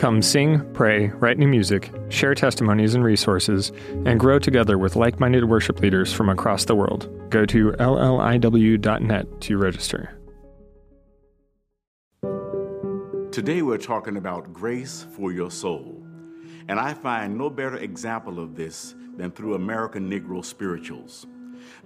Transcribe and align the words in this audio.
Come 0.00 0.22
sing, 0.22 0.66
pray, 0.72 1.08
write 1.08 1.36
new 1.36 1.46
music, 1.46 1.92
share 2.08 2.34
testimonies 2.34 2.94
and 2.94 3.04
resources, 3.04 3.70
and 4.06 4.18
grow 4.18 4.38
together 4.38 4.78
with 4.78 4.96
like 4.96 5.20
minded 5.20 5.44
worship 5.44 5.80
leaders 5.80 6.10
from 6.10 6.30
across 6.30 6.64
the 6.64 6.74
world. 6.74 7.10
Go 7.28 7.44
to 7.44 7.72
lliw.net 7.72 9.40
to 9.42 9.58
register. 9.58 10.18
Today 13.30 13.60
we're 13.60 13.76
talking 13.76 14.16
about 14.16 14.54
grace 14.54 15.04
for 15.14 15.32
your 15.32 15.50
soul. 15.50 16.02
And 16.68 16.80
I 16.80 16.94
find 16.94 17.36
no 17.36 17.50
better 17.50 17.76
example 17.76 18.40
of 18.40 18.56
this 18.56 18.94
than 19.18 19.30
through 19.30 19.52
American 19.52 20.10
Negro 20.10 20.42
spirituals. 20.42 21.26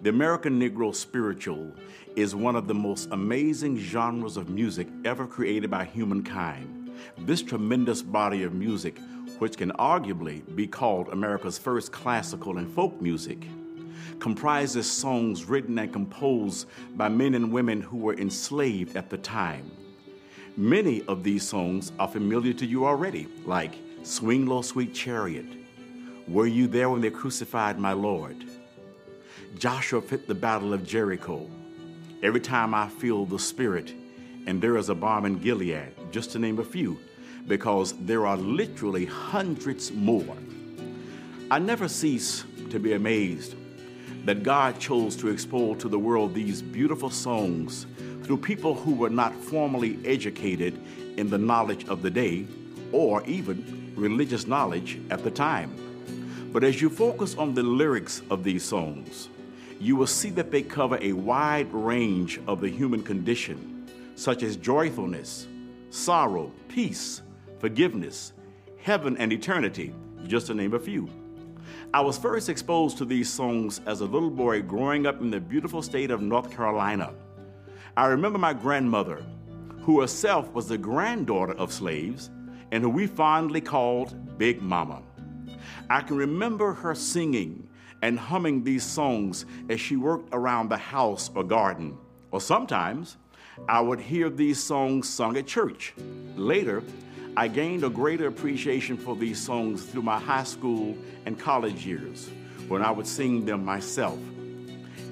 The 0.03 0.11
American 0.11 0.61
Negro 0.61 0.95
spiritual 0.95 1.73
is 2.15 2.33
one 2.37 2.55
of 2.55 2.69
the 2.69 2.75
most 2.75 3.09
amazing 3.11 3.77
genres 3.77 4.37
of 4.37 4.51
music 4.51 4.87
ever 5.05 5.27
created 5.27 5.69
by 5.69 5.85
humankind. 5.85 6.84
This 7.19 7.43
tremendous 7.43 8.03
body 8.03 8.43
of 8.43 8.55
music, 8.55 8.99
which 9.39 9.57
can 9.57 9.73
arguably 9.73 10.43
be 10.55 10.67
called 10.67 11.09
America's 11.09 11.59
first 11.59 11.93
classical 11.93 12.59
and 12.59 12.73
folk 12.73 13.01
music, 13.01 13.47
comprises 14.21 14.91
songs 14.91 15.45
written 15.45 15.79
and 15.79 15.93
composed 15.93 16.69
by 16.95 17.09
men 17.09 17.35
and 17.35 17.53
women 17.53 17.81
who 17.81 17.97
were 17.97 18.15
enslaved 18.15 18.97
at 18.97 19.11
the 19.11 19.19
time. 19.19 19.71
Many 20.57 21.03
of 21.07 21.25
these 21.25 21.47
songs 21.47 21.93
are 21.99 22.09
familiar 22.09 22.53
to 22.55 22.67
you 22.67 22.87
already, 22.87 23.27
like 23.45 23.75
Swing 24.05 24.47
Low, 24.47 24.63
Sweet 24.63 24.95
Chariot, 24.95 25.47
Were 26.29 26.47
You 26.47 26.69
There 26.69 26.91
When 26.91 27.01
They 27.01 27.11
Crucified 27.11 27.79
My 27.79 27.93
Lord? 27.93 28.37
Joshua 29.59 30.01
fit 30.01 30.29
the 30.29 30.35
Battle 30.35 30.73
of 30.73 30.87
Jericho. 30.87 31.49
Every 32.23 32.41
time 32.41 32.75
I 32.75 32.89
feel 32.89 33.27
the 33.27 33.39
Spirit, 33.39 33.95
and 34.47 34.61
there 34.61 34.77
is 34.77 34.91
a 34.91 34.95
balm 34.95 35.27
in 35.27 35.39
Gilead, 35.39 35.93
just 36.15 36.31
to 36.31 36.39
name 36.39 36.61
a 36.61 36.65
few, 36.65 36.97
because 37.49 37.93
there 38.07 38.25
are 38.25 38.37
literally 38.37 39.05
hundreds 39.05 39.91
more. 39.91 40.37
I 41.51 41.59
never 41.59 41.89
cease 41.89 42.45
to 42.71 42.79
be 42.79 42.93
amazed 42.93 43.57
that 44.25 44.45
God 44.45 44.79
chose 44.79 45.17
to 45.17 45.29
expose 45.29 45.79
to 45.79 45.89
the 45.89 45.99
world 45.99 46.33
these 46.33 46.63
beautiful 46.63 47.11
songs 47.11 47.87
through 48.23 48.37
people 48.37 48.77
who 48.77 48.95
were 48.95 49.11
not 49.11 49.35
formally 49.35 49.99
educated 50.05 50.81
in 51.17 51.29
the 51.29 51.37
knowledge 51.37 51.85
of 51.89 52.01
the 52.01 52.11
day 52.11 52.47
or 52.93 53.25
even 53.27 53.93
religious 53.97 54.47
knowledge 54.47 55.01
at 55.11 55.25
the 55.25 55.33
time. 55.33 55.75
But 56.53 56.63
as 56.63 56.81
you 56.81 56.91
focus 56.91 57.35
on 57.35 57.55
the 57.55 57.65
lyrics 57.65 58.23
of 58.31 58.45
these 58.45 58.63
songs, 58.63 59.31
you 59.81 59.97
will 59.97 60.07
see 60.07 60.31
that 60.31 60.53
they 60.53 60.63
cover 60.63 60.97
a 61.01 61.13
wide 61.13 61.73
range 61.73 62.41
of 62.47 62.61
the 62.61 62.69
human 62.69 63.03
condition, 63.03 63.91
such 64.15 64.45
as 64.45 64.57
joyfulness, 64.57 65.49
sorrow, 65.95 66.51
peace, 66.67 67.23
forgiveness, 67.61 68.33
heaven, 68.79 69.17
and 69.17 69.33
eternity, 69.33 69.95
just 70.27 70.49
to 70.49 70.55
name 70.55 70.75
a 70.75 70.79
few. 70.79 71.09
I 71.95 72.01
was 72.01 72.19
first 72.19 72.49
exposed 72.49 72.99
to 72.99 73.05
these 73.05 73.33
songs 73.33 73.81
as 73.87 74.01
a 74.01 74.05
little 74.05 74.31
boy 74.31 74.63
growing 74.63 75.07
up 75.07 75.21
in 75.21 75.31
the 75.31 75.39
beautiful 75.39 75.83
state 75.83 76.11
of 76.11 76.21
North 76.21 76.51
Carolina. 76.51 77.15
I 77.97 78.07
remember 78.07 78.41
my 78.41 78.53
grandmother, 78.53 79.25
who 79.83 80.01
herself 80.01 80.53
was 80.53 80.67
the 80.67 80.77
granddaughter 80.77 81.53
of 81.53 81.73
slaves 81.73 82.29
and 82.73 82.83
who 82.83 82.91
we 82.91 83.07
fondly 83.07 83.61
called 83.61 84.37
Big 84.37 84.61
Mama. 84.61 85.01
I 85.89 86.01
can 86.01 86.17
remember 86.17 86.73
her 86.73 86.97
singing 86.97 87.69
and 88.03 88.19
humming 88.19 88.65
these 88.65 88.83
songs 88.83 89.47
as 89.71 89.81
she 89.81 89.95
worked 89.95 90.31
around 90.33 90.71
the 90.71 90.77
house 90.77 91.31
or 91.37 91.45
garden. 91.45 91.97
Or 92.33 92.41
sometimes 92.41 93.17
I 93.69 93.81
would 93.81 94.01
hear 94.01 94.29
these 94.31 94.63
songs 94.63 95.09
sung 95.09 95.37
at 95.37 95.47
church. 95.47 95.95
Later, 96.37 96.83
I 97.37 97.49
gained 97.49 97.85
a 97.85 97.89
greater 97.89 98.27
appreciation 98.27 98.97
for 98.97 99.17
these 99.17 99.41
songs 99.41 99.85
through 99.85 100.03
my 100.03 100.19
high 100.19 100.45
school 100.45 100.97
and 101.27 101.39
college 101.39 101.87
years 101.87 102.31
when 102.69 102.83
I 102.83 102.91
would 102.91 103.07
sing 103.07 103.45
them 103.45 103.65
myself. 103.65 104.19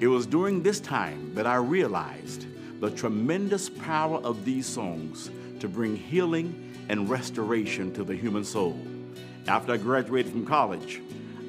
It 0.00 0.06
was 0.08 0.26
during 0.26 0.62
this 0.62 0.80
time 0.80 1.34
that 1.34 1.46
I 1.46 1.56
realized 1.56 2.46
the 2.80 2.90
tremendous 2.90 3.68
power 3.68 4.18
of 4.18 4.44
these 4.44 4.66
songs 4.66 5.30
to 5.60 5.68
bring 5.68 5.96
healing 5.96 6.74
and 6.88 7.08
restoration 7.08 7.92
to 7.94 8.04
the 8.04 8.16
human 8.16 8.44
soul. 8.44 8.80
After 9.46 9.72
I 9.72 9.76
graduated 9.76 10.32
from 10.32 10.46
college, 10.46 11.00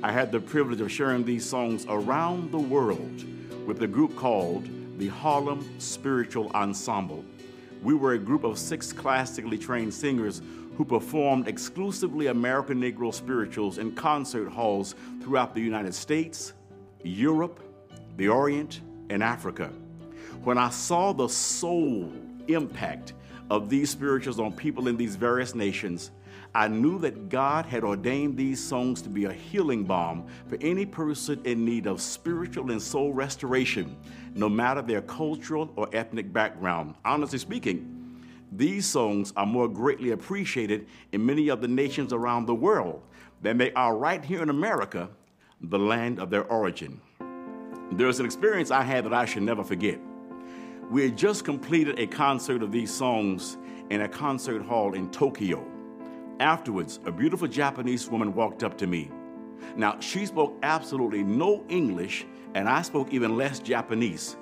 I 0.03 0.11
had 0.11 0.31
the 0.31 0.39
privilege 0.39 0.81
of 0.81 0.91
sharing 0.91 1.23
these 1.23 1.47
songs 1.47 1.85
around 1.89 2.51
the 2.51 2.59
world 2.59 3.23
with 3.65 3.81
a 3.81 3.87
group 3.87 4.15
called 4.15 4.67
the 4.97 5.07
Harlem 5.07 5.79
Spiritual 5.79 6.51
Ensemble. 6.53 7.25
We 7.81 7.93
were 7.93 8.13
a 8.13 8.19
group 8.19 8.43
of 8.43 8.57
six 8.57 8.93
classically 8.93 9.57
trained 9.57 9.93
singers 9.93 10.41
who 10.75 10.85
performed 10.85 11.47
exclusively 11.47 12.27
American 12.27 12.79
Negro 12.79 13.13
spirituals 13.13 13.77
in 13.77 13.93
concert 13.93 14.49
halls 14.49 14.95
throughout 15.21 15.53
the 15.53 15.61
United 15.61 15.93
States, 15.93 16.53
Europe, 17.03 17.59
the 18.17 18.27
Orient, 18.27 18.81
and 19.09 19.23
Africa. 19.23 19.71
When 20.43 20.57
I 20.57 20.69
saw 20.69 21.13
the 21.13 21.27
soul 21.27 22.11
impact 22.47 23.13
of 23.49 23.69
these 23.69 23.89
spirituals 23.89 24.39
on 24.39 24.51
people 24.53 24.87
in 24.87 24.97
these 24.97 25.15
various 25.15 25.53
nations, 25.53 26.11
I 26.55 26.67
knew 26.67 26.99
that 26.99 27.29
God 27.29 27.65
had 27.65 27.83
ordained 27.83 28.37
these 28.37 28.63
songs 28.63 29.01
to 29.01 29.09
be 29.09 29.25
a 29.25 29.33
healing 29.33 29.85
balm 29.85 30.27
for 30.47 30.57
any 30.61 30.85
person 30.85 31.41
in 31.45 31.65
need 31.65 31.87
of 31.87 31.99
spiritual 31.99 32.69
and 32.69 32.79
soul 32.79 33.11
restoration, 33.11 33.97
no 34.35 34.47
matter 34.47 34.83
their 34.83 35.01
cultural 35.01 35.73
or 35.75 35.89
ethnic 35.93 36.31
background. 36.31 36.93
Honestly 37.03 37.39
speaking, 37.39 38.21
these 38.51 38.85
songs 38.85 39.33
are 39.35 39.47
more 39.47 39.67
greatly 39.67 40.11
appreciated 40.11 40.85
in 41.11 41.25
many 41.25 41.49
of 41.49 41.59
the 41.59 41.67
nations 41.67 42.13
around 42.13 42.45
the 42.45 42.53
world 42.53 43.01
than 43.41 43.57
they 43.57 43.73
are 43.73 43.97
right 43.97 44.23
here 44.23 44.43
in 44.43 44.49
America, 44.49 45.09
the 45.59 45.79
land 45.79 46.19
of 46.19 46.29
their 46.29 46.43
origin. 46.45 47.01
There's 47.93 48.19
an 48.19 48.27
experience 48.27 48.69
I 48.69 48.83
had 48.83 49.05
that 49.05 49.13
I 49.13 49.25
should 49.25 49.43
never 49.43 49.63
forget. 49.63 49.99
We 50.91 51.01
had 51.01 51.17
just 51.17 51.45
completed 51.45 51.97
a 51.97 52.05
concert 52.05 52.61
of 52.61 52.71
these 52.71 52.93
songs 52.93 53.57
in 53.89 54.01
a 54.01 54.07
concert 54.07 54.61
hall 54.61 54.93
in 54.93 55.09
Tokyo. 55.09 55.72
Afterwards, 56.39 56.99
a 57.05 57.11
beautiful 57.11 57.47
Japanese 57.47 58.09
woman 58.09 58.33
walked 58.33 58.63
up 58.63 58.77
to 58.79 58.87
me. 58.87 59.11
Now, 59.75 59.99
she 59.99 60.25
spoke 60.25 60.57
absolutely 60.63 61.23
no 61.23 61.63
English, 61.69 62.25
and 62.55 62.67
I 62.67 62.81
spoke 62.81 63.13
even 63.13 63.37
less 63.37 63.59
Japanese. 63.59 64.35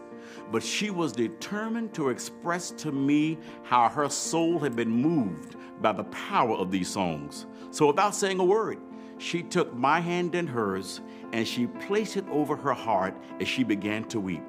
But 0.52 0.64
she 0.64 0.90
was 0.90 1.12
determined 1.12 1.94
to 1.96 2.10
express 2.10 2.72
to 2.72 2.92
me 2.92 3.38
how 3.64 3.90
her 3.90 4.10
soul 4.10 4.60
had 4.60 4.76
been 4.76 4.90
moved 4.90 5.56
by 5.82 5.92
the 5.92 6.06
power 6.06 6.56
of 6.56 6.72
these 6.72 6.90
songs. 6.90 7.46
So, 7.72 7.88
without 7.88 8.16
saying 8.16 8.40
a 8.40 8.44
word, 8.44 8.80
she 9.18 9.44
took 9.44 9.74
my 9.74 10.00
hand 10.00 10.34
in 10.34 10.48
hers 10.48 11.02
and 11.32 11.48
she 11.48 11.68
placed 11.68 12.18
it 12.18 12.26
over 12.30 12.56
her 12.56 12.74
heart 12.74 13.16
as 13.40 13.48
she 13.48 13.64
began 13.64 14.04
to 14.06 14.20
weep. 14.20 14.44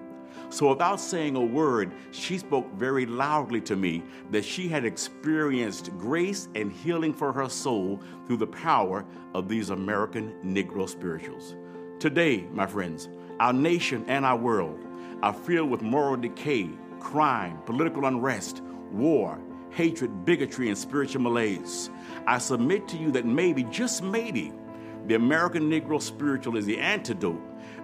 So, 0.51 0.69
without 0.69 1.01
saying 1.01 1.37
a 1.37 1.41
word, 1.41 1.93
she 2.11 2.39
spoke 2.39 2.73
very 2.75 3.07
loudly 3.07 3.61
to 3.63 3.77
me 3.77 4.03
that 4.31 4.45
she 4.45 4.69
had 4.69 4.85
experienced 4.85 5.97
grace 5.99 6.49
and 6.55 6.71
healing 6.71 7.15
for 7.15 7.33
her 7.33 7.49
soul 7.49 8.01
through 8.27 8.37
the 8.39 8.47
power 8.47 9.05
of 9.35 9.49
these 9.49 9.71
American 9.71 10.35
Negro 10.45 10.89
spirituals. 10.89 11.57
Today, 11.99 12.47
my 12.53 12.67
friends, 12.67 13.09
our 13.41 13.53
nation 13.53 14.05
and 14.09 14.25
our 14.25 14.37
world 14.37 14.85
are 15.23 15.33
filled 15.33 15.71
with 15.71 15.83
moral 15.83 16.17
decay, 16.17 16.69
crime, 17.01 17.59
political 17.65 18.07
unrest, 18.07 18.61
war, 18.91 19.39
hatred, 19.71 20.25
bigotry, 20.25 20.69
and 20.69 20.77
spiritual 20.77 21.23
malaise. 21.23 21.91
I 22.27 22.39
submit 22.39 22.89
to 22.89 22.97
you 22.97 23.11
that 23.13 23.25
maybe, 23.25 23.65
just 23.65 24.03
maybe, 24.03 24.53
the 25.07 25.15
American 25.15 25.71
Negro 25.71 26.01
spiritual 26.01 26.57
is 26.57 26.67
the 26.67 26.79
antidote 26.79 27.41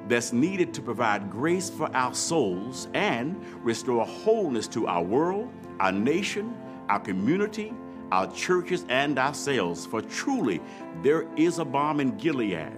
that's 0.09 0.33
needed 0.33 0.73
to 0.75 0.83
provide 0.83 1.31
grace 1.31 1.69
for 1.71 1.95
our 1.95 2.15
souls 2.15 2.89
and 2.95 3.41
restore 3.63 4.05
wholeness 4.05 4.67
to 4.69 4.87
our 4.87 5.03
world, 5.03 5.53
our 5.81 5.93
nation, 5.93 6.57
our 6.89 7.01
community, 7.01 7.75
our 8.11 8.31
churches, 8.33 8.87
and 8.89 9.19
ourselves. 9.19 9.85
For 9.87 10.01
truly, 10.01 10.61
there 11.03 11.29
is 11.37 11.59
a 11.59 11.65
balm 11.65 12.01
in 12.01 12.17
Gilead 12.17 12.73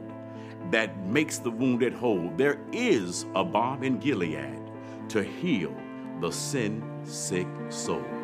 that 0.71 1.07
makes 1.07 1.39
the 1.39 1.51
wounded 1.51 1.93
whole. 1.93 2.31
There 2.37 2.61
is 2.73 3.27
a 3.35 3.45
balm 3.45 3.83
in 3.83 3.99
Gilead 3.99 4.61
to 5.09 5.23
heal 5.23 5.75
the 6.21 6.31
sin 6.31 6.83
sick 7.05 7.47
soul. 7.69 8.20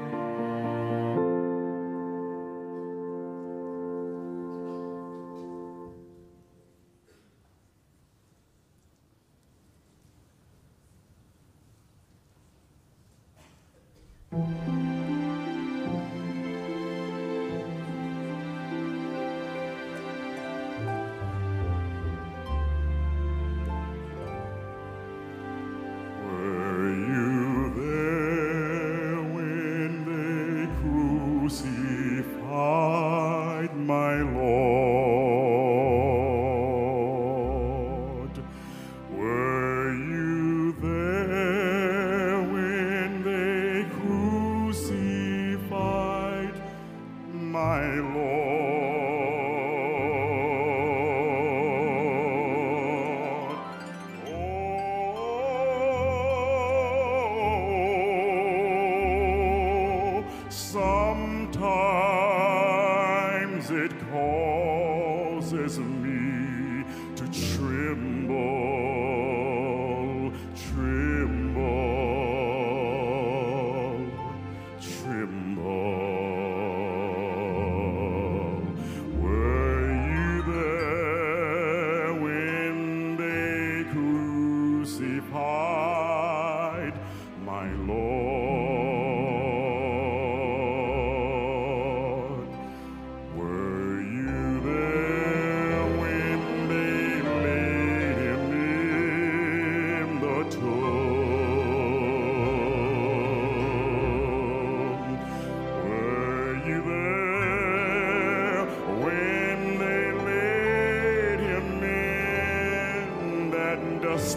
my 47.86 48.15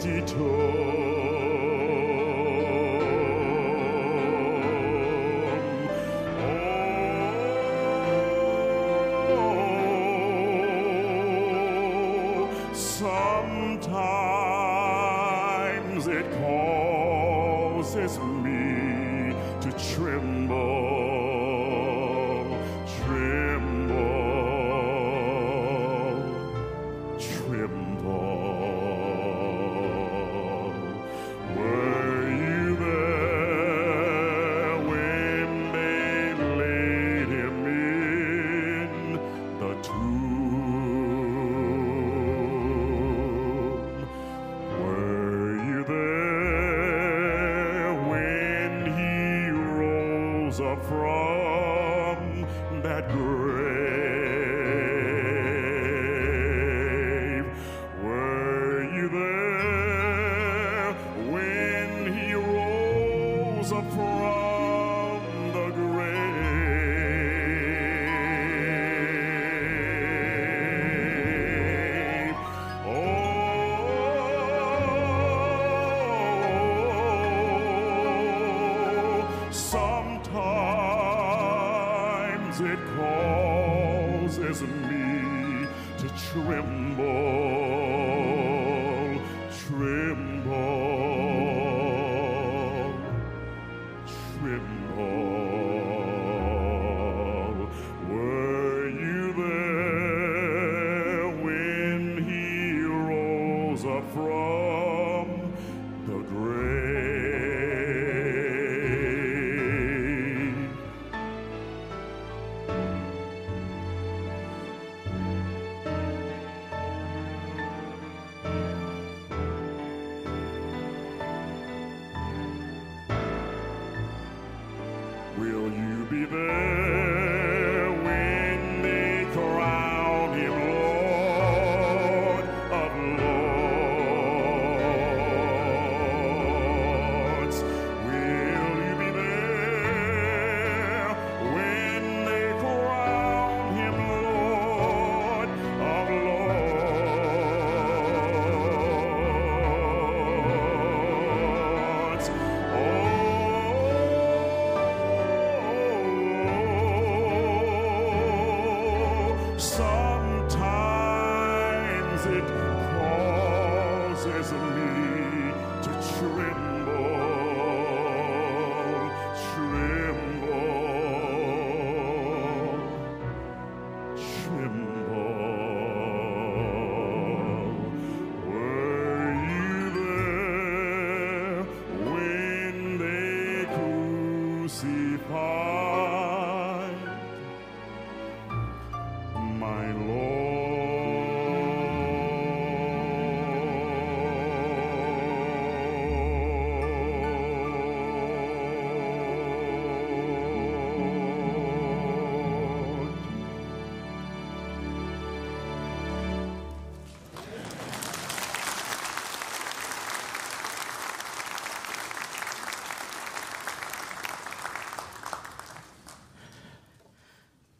cito 0.10 0.59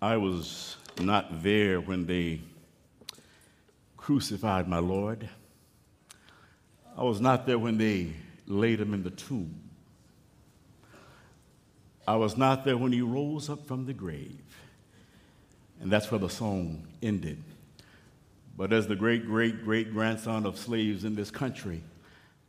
I 0.02 0.16
was 0.16 0.78
not 1.02 1.44
there 1.44 1.82
when 1.82 2.06
they 2.06 2.40
crucified 3.98 4.66
my 4.68 4.80
Lord. 4.80 5.28
I 6.98 7.04
was 7.04 7.20
not 7.20 7.46
there 7.46 7.60
when 7.60 7.78
they 7.78 8.14
laid 8.48 8.80
him 8.80 8.94
in 8.94 9.04
the 9.04 9.10
tomb. 9.10 9.60
I 12.08 12.16
was 12.16 12.38
not 12.38 12.64
there 12.64 12.78
when 12.78 12.94
he 12.94 13.02
rose 13.02 13.50
up 13.50 13.68
from 13.68 13.86
the 13.86 13.94
grave. 13.94 14.42
And 15.82 15.92
that's 15.92 16.10
where 16.10 16.20
the 16.20 16.30
song 16.30 16.88
ended. 17.02 17.44
But 18.56 18.72
as 18.72 18.88
the 18.88 18.96
great, 18.96 19.26
great, 19.26 19.64
great 19.64 19.92
grandson 19.92 20.46
of 20.46 20.58
slaves 20.58 21.04
in 21.04 21.16
this 21.16 21.30
country, 21.30 21.84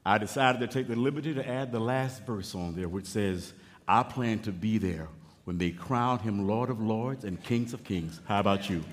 I 0.07 0.19
decided 0.19 0.61
to 0.61 0.69
take 0.69 0.87
the 0.87 0.97
liberty 0.97 1.35
to 1.35 1.47
add 1.47 1.73
the 1.73 1.81
last 1.81 2.25
verse 2.25 2.55
on 2.55 2.75
there, 2.77 2.89
which 2.89 3.07
says, 3.07 3.53
I 3.87 4.05
plan 4.05 4.39
to 4.41 4.53
be 4.53 4.79
there 4.79 5.09
when 5.51 5.59
they 5.59 5.73
crown 5.73 6.21
him 6.21 6.47
Lord 6.47 6.71
of 6.71 6.81
Lords 6.81 7.25
and 7.25 7.43
Kings 7.43 7.75
of 7.75 7.83
Kings. 7.83 8.21
How 8.27 8.39
about 8.39 8.71
you? 8.71 8.85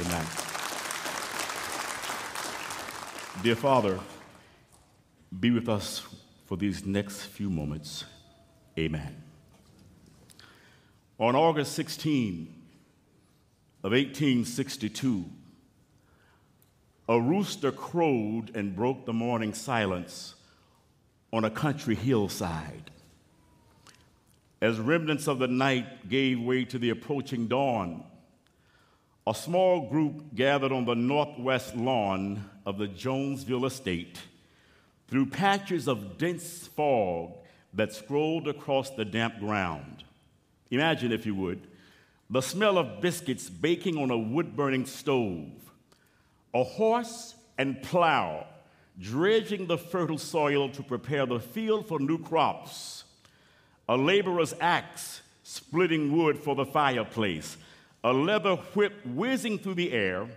Amen. 0.00 0.24
Dear 3.42 3.56
Father, 3.56 3.98
be 5.40 5.50
with 5.50 5.68
us 5.68 6.06
for 6.44 6.56
these 6.56 6.86
next 6.86 7.22
few 7.24 7.50
moments. 7.50 8.04
Amen. 8.78 9.20
On 11.18 11.34
August 11.34 11.72
16 11.72 12.42
of 13.82 13.90
1862, 13.90 15.24
a 17.08 17.20
rooster 17.20 17.72
crowed 17.72 18.54
and 18.54 18.76
broke 18.76 19.04
the 19.04 19.12
morning 19.12 19.52
silence 19.52 20.36
on 21.32 21.44
a 21.44 21.50
country 21.50 21.96
hillside 21.96 22.92
as 24.60 24.78
remnants 24.78 25.26
of 25.26 25.38
the 25.38 25.48
night 25.48 26.08
gave 26.08 26.40
way 26.40 26.64
to 26.64 26.78
the 26.78 26.90
approaching 26.90 27.46
dawn, 27.46 28.02
a 29.26 29.34
small 29.34 29.88
group 29.88 30.34
gathered 30.34 30.72
on 30.72 30.84
the 30.84 30.94
northwest 30.94 31.76
lawn 31.76 32.48
of 32.64 32.78
the 32.78 32.86
Jonesville 32.86 33.66
estate 33.66 34.18
through 35.08 35.26
patches 35.26 35.88
of 35.88 36.16
dense 36.16 36.66
fog 36.68 37.34
that 37.74 37.92
scrolled 37.92 38.48
across 38.48 38.90
the 38.90 39.04
damp 39.04 39.38
ground. 39.38 40.04
Imagine, 40.70 41.12
if 41.12 41.26
you 41.26 41.34
would, 41.34 41.66
the 42.30 42.40
smell 42.40 42.78
of 42.78 43.00
biscuits 43.00 43.48
baking 43.50 43.98
on 43.98 44.10
a 44.10 44.18
wood 44.18 44.56
burning 44.56 44.86
stove, 44.86 45.50
a 46.54 46.64
horse 46.64 47.34
and 47.58 47.82
plow 47.82 48.46
dredging 48.98 49.66
the 49.66 49.76
fertile 49.76 50.18
soil 50.18 50.70
to 50.70 50.82
prepare 50.82 51.26
the 51.26 51.38
field 51.38 51.86
for 51.86 52.00
new 52.00 52.18
crops 52.18 53.04
a 53.88 53.96
laborer's 53.96 54.54
axe 54.60 55.22
splitting 55.42 56.16
wood 56.16 56.38
for 56.38 56.54
the 56.54 56.66
fireplace, 56.66 57.56
a 58.02 58.12
leather 58.12 58.56
whip 58.74 58.94
whizzing 59.04 59.58
through 59.58 59.74
the 59.74 59.92
air, 59.92 60.28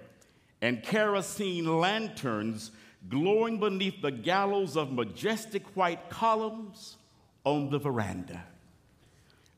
and 0.62 0.84
kerosene 0.84 1.80
lanterns 1.80 2.72
glowing 3.08 3.60
beneath 3.60 4.02
the 4.02 4.12
gallows 4.12 4.76
of 4.76 4.92
majestic 4.92 5.66
white 5.76 6.10
columns 6.10 6.98
on 7.44 7.70
the 7.70 7.80
veranda. 7.80 8.44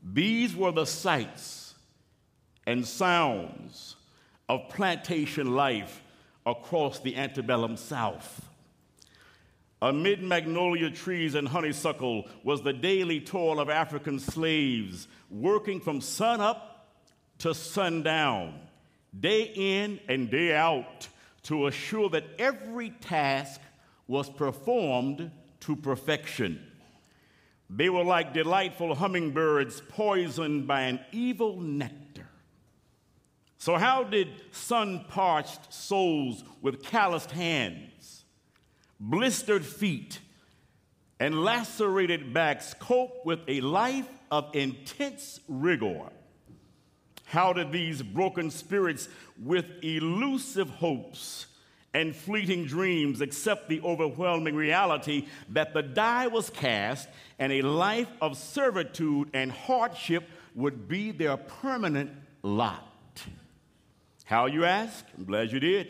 These 0.03 0.55
were 0.55 0.71
the 0.71 0.85
sights 0.85 1.75
and 2.65 2.85
sounds 2.85 3.95
of 4.47 4.69
plantation 4.69 5.55
life 5.55 6.01
across 6.45 6.99
the 6.99 7.15
antebellum 7.15 7.77
South. 7.77 8.47
Amid 9.81 10.21
magnolia 10.21 10.91
trees 10.91 11.33
and 11.33 11.47
honeysuckle 11.47 12.27
was 12.43 12.61
the 12.61 12.73
daily 12.73 13.19
toil 13.19 13.59
of 13.59 13.69
African 13.69 14.19
slaves 14.19 15.07
working 15.31 15.79
from 15.79 16.01
sun 16.01 16.39
up 16.39 16.93
to 17.39 17.55
sundown, 17.55 18.59
day 19.19 19.51
in 19.55 19.99
and 20.07 20.29
day 20.29 20.55
out, 20.55 21.07
to 21.43 21.65
assure 21.65 22.09
that 22.11 22.25
every 22.37 22.91
task 22.91 23.59
was 24.07 24.29
performed 24.29 25.31
to 25.61 25.75
perfection. 25.75 26.63
They 27.67 27.89
were 27.89 28.03
like 28.03 28.35
delightful 28.35 28.93
hummingbirds 28.93 29.81
poisoned 29.89 30.67
by 30.67 30.81
an 30.81 30.99
evil 31.11 31.59
nectar. 31.59 32.29
So, 33.57 33.77
how 33.77 34.03
did 34.03 34.27
sun 34.51 35.05
parched 35.07 35.73
souls 35.73 36.43
with 36.61 36.83
calloused 36.83 37.31
hands? 37.31 37.90
Blistered 39.01 39.65
feet, 39.65 40.19
and 41.19 41.43
lacerated 41.43 42.33
backs 42.33 42.75
cope 42.79 43.25
with 43.25 43.39
a 43.47 43.59
life 43.61 44.07
of 44.29 44.55
intense 44.55 45.39
rigor. 45.47 46.09
How 47.25 47.51
did 47.53 47.71
these 47.71 48.01
broken 48.01 48.51
spirits 48.51 49.09
with 49.41 49.65
elusive 49.83 50.69
hopes 50.69 51.47
and 51.93 52.15
fleeting 52.15 52.65
dreams 52.65 53.21
accept 53.21 53.69
the 53.69 53.81
overwhelming 53.81 54.55
reality 54.55 55.27
that 55.49 55.73
the 55.73 55.81
die 55.81 56.27
was 56.27 56.49
cast 56.49 57.09
and 57.39 57.51
a 57.51 57.61
life 57.61 58.09
of 58.21 58.37
servitude 58.37 59.29
and 59.33 59.51
hardship 59.51 60.29
would 60.55 60.87
be 60.87 61.11
their 61.11 61.37
permanent 61.37 62.11
lot? 62.43 62.87
How, 64.25 64.45
you 64.45 64.65
ask? 64.65 65.05
I'm 65.17 65.25
glad 65.25 65.51
you 65.51 65.59
did. 65.59 65.87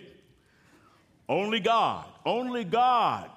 Only 1.31 1.61
God, 1.61 2.07
only 2.25 2.65
God 2.65 3.29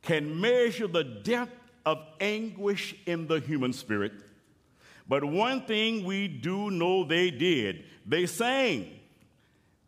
can 0.00 0.40
measure 0.40 0.86
the 0.86 1.02
depth 1.02 1.58
of 1.84 1.98
anguish 2.20 2.94
in 3.04 3.26
the 3.26 3.40
human 3.40 3.72
spirit. 3.72 4.12
But 5.08 5.24
one 5.24 5.66
thing 5.66 6.04
we 6.04 6.28
do 6.28 6.70
know 6.70 7.02
they 7.02 7.32
did 7.32 7.82
they 8.06 8.26
sang. 8.26 9.00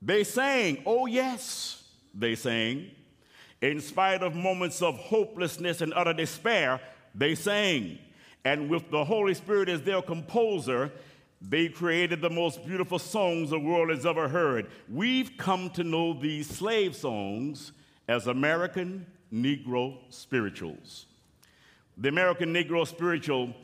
They 0.02 0.24
sang, 0.24 0.82
oh 0.84 1.06
yes, 1.06 1.84
they 2.12 2.34
sang. 2.34 2.90
In 3.62 3.80
spite 3.80 4.24
of 4.24 4.34
moments 4.34 4.82
of 4.82 4.96
hopelessness 4.96 5.80
and 5.80 5.94
utter 5.94 6.14
despair, 6.14 6.80
they 7.14 7.36
sang. 7.36 8.00
And 8.44 8.68
with 8.68 8.90
the 8.90 9.04
Holy 9.04 9.34
Spirit 9.34 9.68
as 9.68 9.82
their 9.82 10.02
composer, 10.02 10.90
they 11.40 11.68
created 11.68 12.20
the 12.20 12.30
most 12.30 12.66
beautiful 12.66 12.98
songs 12.98 13.50
the 13.50 13.60
world 13.60 13.90
has 13.90 14.04
ever 14.04 14.28
heard. 14.28 14.66
We've 14.88 15.36
come 15.36 15.70
to 15.70 15.84
know 15.84 16.12
these 16.12 16.48
slave 16.48 16.96
songs 16.96 17.72
as 18.08 18.26
American 18.26 19.06
Negro 19.32 19.98
spirituals. 20.10 21.06
The 21.96 22.08
American 22.08 22.52
Negro 22.52 22.86
spiritual 22.86 23.54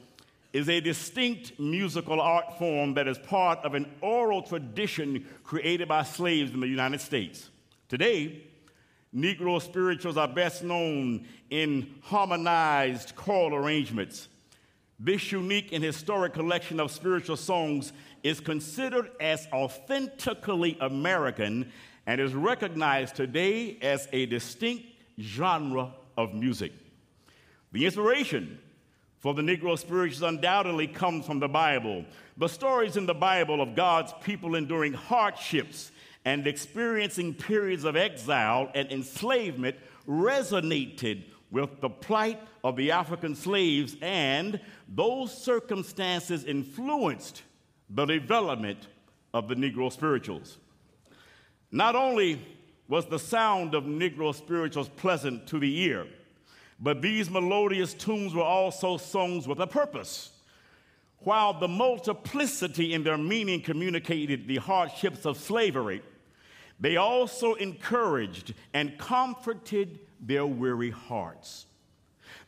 is 0.53 0.69
a 0.69 0.81
distinct 0.81 1.59
musical 1.59 2.21
art 2.21 2.59
form 2.59 2.95
that 2.95 3.09
is 3.09 3.19
part 3.19 3.59
of 3.65 3.75
an 3.75 3.91
oral 4.01 4.41
tradition 4.41 5.27
created 5.43 5.89
by 5.89 6.05
slaves 6.05 6.53
in 6.53 6.61
the 6.61 6.69
United 6.69 7.01
States. 7.01 7.51
Today, 7.89 8.45
Negro 9.15 9.61
spirituals 9.61 10.17
are 10.17 10.29
best 10.29 10.63
known 10.63 11.27
in 11.51 11.95
harmonized 12.03 13.17
choral 13.17 13.55
arrangements 13.55 14.29
this 14.99 15.33
unique 15.33 15.73
and 15.73 15.83
historic 15.83 16.35
collection 16.35 16.79
of 16.79 16.91
spiritual 16.91 17.37
songs 17.37 17.93
is 18.23 18.41
considered 18.41 19.11
as 19.21 19.47
authentically 19.53 20.77
American 20.81 21.71
and 22.07 22.21
is 22.21 22.35
recognized 22.35 23.17
today 23.17 23.79
as 23.83 24.09
a 24.13 24.27
distinct 24.27 24.85
genre 25.21 25.93
of 26.17 26.35
music. 26.35 26.73
The 27.73 27.87
inspiration 27.87 28.59
for 29.19 29.35
the 29.35 29.43
Negro 29.43 29.79
spirituals 29.79 30.23
undoubtedly 30.23 30.87
comes 30.87 31.27
from 31.27 31.41
the 31.41 31.49
Bible. 31.49 32.05
The 32.37 32.49
stories 32.49 32.97
in 32.97 33.07
the 33.07 33.15
Bible 33.15 33.61
of 33.61 33.75
God's 33.75 34.13
people 34.23 34.55
enduring 34.55 34.93
hardships 34.93 35.91
and 36.25 36.47
experiencing 36.47 37.35
periods 37.35 37.85
of 37.85 37.97
exile 37.97 38.71
and 38.75 38.91
enslavement 38.91 39.77
resonated 40.09 41.25
with 41.51 41.81
the 41.81 41.91
plight 41.91 42.41
of 42.63 42.77
the 42.77 42.91
African 42.91 43.35
slaves, 43.35 43.97
and 44.03 44.61
those 44.89 45.37
circumstances 45.37 46.45
influenced 46.45 47.43
the 47.91 48.07
development 48.07 48.89
of 49.33 49.49
the 49.49 49.55
Negro 49.55 49.93
spirituals. 49.93 50.59
Not 51.71 51.97
only 51.97 52.41
was 52.89 53.07
the 53.07 53.19
sound 53.19 53.75
of 53.75 53.85
Negro 53.85 54.35
spirituals 54.35 54.89
pleasant 54.89 55.47
to 55.49 55.59
the 55.59 55.81
ear, 55.81 56.07
but 56.81 57.03
these 57.03 57.31
melodious 57.31 57.95
tunes 57.95 58.35
were 58.35 58.43
also 58.43 58.97
songs 58.97 59.47
with 59.49 59.61
a 59.61 59.67
purpose. 59.67 60.31
While 61.19 61.59
the 61.59 61.69
multiplicity 61.69 62.93
in 62.93 63.03
their 63.03 63.17
meaning 63.17 63.63
communicated 63.63 64.47
the 64.47 64.59
hardships 64.59 65.25
of 65.25 65.39
slavery, 65.39 66.03
they 66.81 66.97
also 66.97 67.55
encouraged 67.55 68.55
and 68.73 68.99
comforted 68.99 70.01
their 70.21 70.47
weary 70.47 70.91
hearts. 70.91 71.67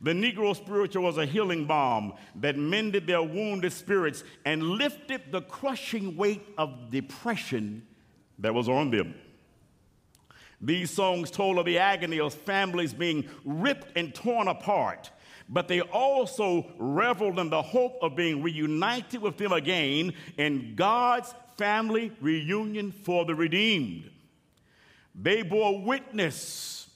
The 0.01 0.13
Negro 0.13 0.55
spiritual 0.55 1.05
was 1.05 1.17
a 1.17 1.25
healing 1.25 1.65
balm 1.65 2.13
that 2.37 2.57
mended 2.59 3.07
their 3.07 3.23
wounded 3.23 3.73
spirits 3.73 4.25
and 4.45 4.63
lifted 4.63 5.23
the 5.31 5.43
crushing 5.43 6.17
weight 6.17 6.47
of 6.59 6.91
depression 6.91 7.87
that 8.39 8.53
was 8.53 8.69
on 8.69 8.91
them. 8.91 9.15
These 10.61 10.91
songs 10.91 11.31
told 11.31 11.59
of 11.59 11.67
the 11.67 11.79
agony 11.79 12.21
of 12.21 12.35
families 12.35 12.93
being 12.93 13.29
ripped 13.45 13.97
and 13.97 14.15
torn 14.15 14.49
apart 14.49 15.11
but 15.49 15.69
they 15.69 15.81
also 15.81 16.67
reveled 16.79 17.39
in 17.39 17.51
the 17.51 17.63
hope 17.63 17.99
of 18.03 18.17
being 18.17 18.43
reunited 18.43 19.21
with 19.21 19.37
them 19.37 19.53
again 19.53 20.13
in 20.37 20.75
God's 20.75 21.35
family 21.57 22.13
reunion 22.21 22.93
for 22.93 23.25
the 23.25 23.35
redeemed. 23.35 24.11
They 25.21 25.43
bore 25.43 25.83
witness 25.83 26.89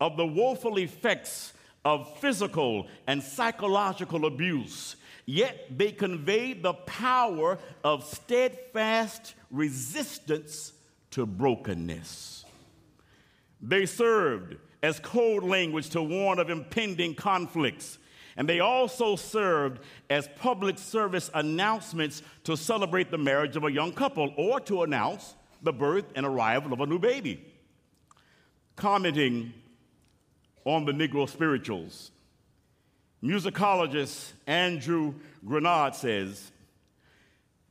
of 0.00 0.16
the 0.16 0.26
woeful 0.26 0.78
effects 0.78 1.52
of 1.84 2.18
physical 2.18 2.86
and 3.06 3.22
psychological 3.22 4.26
abuse, 4.26 4.96
yet 5.26 5.66
they 5.76 5.92
conveyed 5.92 6.62
the 6.62 6.74
power 6.74 7.58
of 7.82 8.04
steadfast 8.04 9.34
resistance 9.50 10.72
to 11.10 11.26
brokenness. 11.26 12.44
They 13.60 13.86
served 13.86 14.56
as 14.82 15.00
code 15.00 15.42
language 15.42 15.90
to 15.90 16.02
warn 16.02 16.38
of 16.38 16.50
impending 16.50 17.14
conflicts. 17.14 17.98
And 18.36 18.48
they 18.48 18.60
also 18.60 19.16
served 19.16 19.80
as 20.10 20.28
public 20.38 20.78
service 20.78 21.30
announcements 21.32 22.22
to 22.44 22.56
celebrate 22.56 23.10
the 23.10 23.18
marriage 23.18 23.56
of 23.56 23.64
a 23.64 23.72
young 23.72 23.92
couple 23.92 24.34
or 24.36 24.60
to 24.60 24.82
announce 24.82 25.34
the 25.62 25.72
birth 25.72 26.04
and 26.14 26.26
arrival 26.26 26.72
of 26.72 26.80
a 26.80 26.86
new 26.86 26.98
baby. 26.98 27.53
Commenting 28.76 29.52
on 30.64 30.84
the 30.84 30.92
Negro 30.92 31.28
spirituals, 31.28 32.10
musicologist 33.22 34.32
Andrew 34.46 35.14
Granard 35.46 35.94
says, 35.94 36.50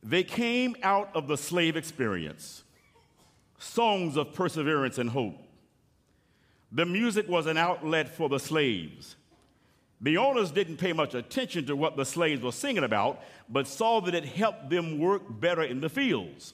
They 0.02 0.22
came 0.22 0.76
out 0.82 1.10
of 1.14 1.28
the 1.28 1.36
slave 1.36 1.76
experience, 1.76 2.62
songs 3.58 4.16
of 4.16 4.32
perseverance 4.32 4.98
and 4.98 5.10
hope 5.10 5.44
the 6.74 6.84
music 6.84 7.28
was 7.28 7.46
an 7.46 7.56
outlet 7.56 8.08
for 8.08 8.28
the 8.28 8.40
slaves. 8.40 9.14
The 10.00 10.16
owners 10.16 10.50
didn't 10.50 10.78
pay 10.78 10.92
much 10.92 11.14
attention 11.14 11.66
to 11.66 11.76
what 11.76 11.96
the 11.96 12.04
slaves 12.04 12.42
were 12.42 12.50
singing 12.50 12.82
about, 12.82 13.22
but 13.48 13.68
saw 13.68 14.00
that 14.00 14.14
it 14.14 14.24
helped 14.24 14.70
them 14.70 14.98
work 14.98 15.22
better 15.28 15.62
in 15.62 15.80
the 15.80 15.88
fields. 15.88 16.52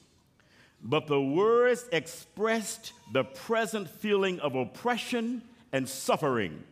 But 0.82 1.06
the 1.06 1.20
words 1.20 1.86
expressed 1.92 2.92
the 3.12 3.24
present 3.24 3.88
feeling 3.88 4.40
of 4.40 4.54
oppression 4.54 5.42
and 5.72 5.88
suffering, 5.88 6.64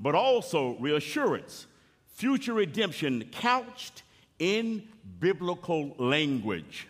but 0.00 0.14
also 0.14 0.76
reassurance, 0.78 1.66
future 2.14 2.54
redemption 2.54 3.28
couched 3.30 4.02
in 4.38 4.88
biblical 5.20 5.94
language. 5.98 6.88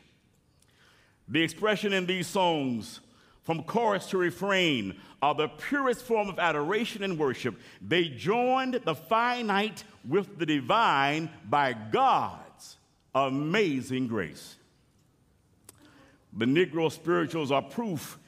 The 1.28 1.42
expression 1.42 1.92
in 1.92 2.06
these 2.06 2.26
songs 2.26 3.00
from 3.42 3.62
chorus 3.64 4.06
to 4.06 4.18
refrain 4.18 4.96
are 5.20 5.34
the 5.34 5.48
purest 5.48 6.02
form 6.02 6.28
of 6.28 6.38
adoration 6.38 7.02
and 7.02 7.18
worship. 7.18 7.56
They 7.80 8.08
joined 8.08 8.74
the 8.74 8.94
finite 8.94 9.84
with 10.08 10.38
the 10.38 10.46
divine 10.46 11.30
by 11.48 11.74
God's 11.74 12.76
amazing 13.14 14.08
grace. 14.08 14.56
The 16.32 16.46
Negro 16.46 16.90
spirituals 16.90 17.50
are 17.50 17.62
proof. 17.62 18.18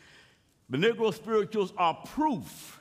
The 0.68 0.78
Negro 0.78 1.12
spirituals 1.12 1.72
are 1.76 1.94
proof 1.94 2.80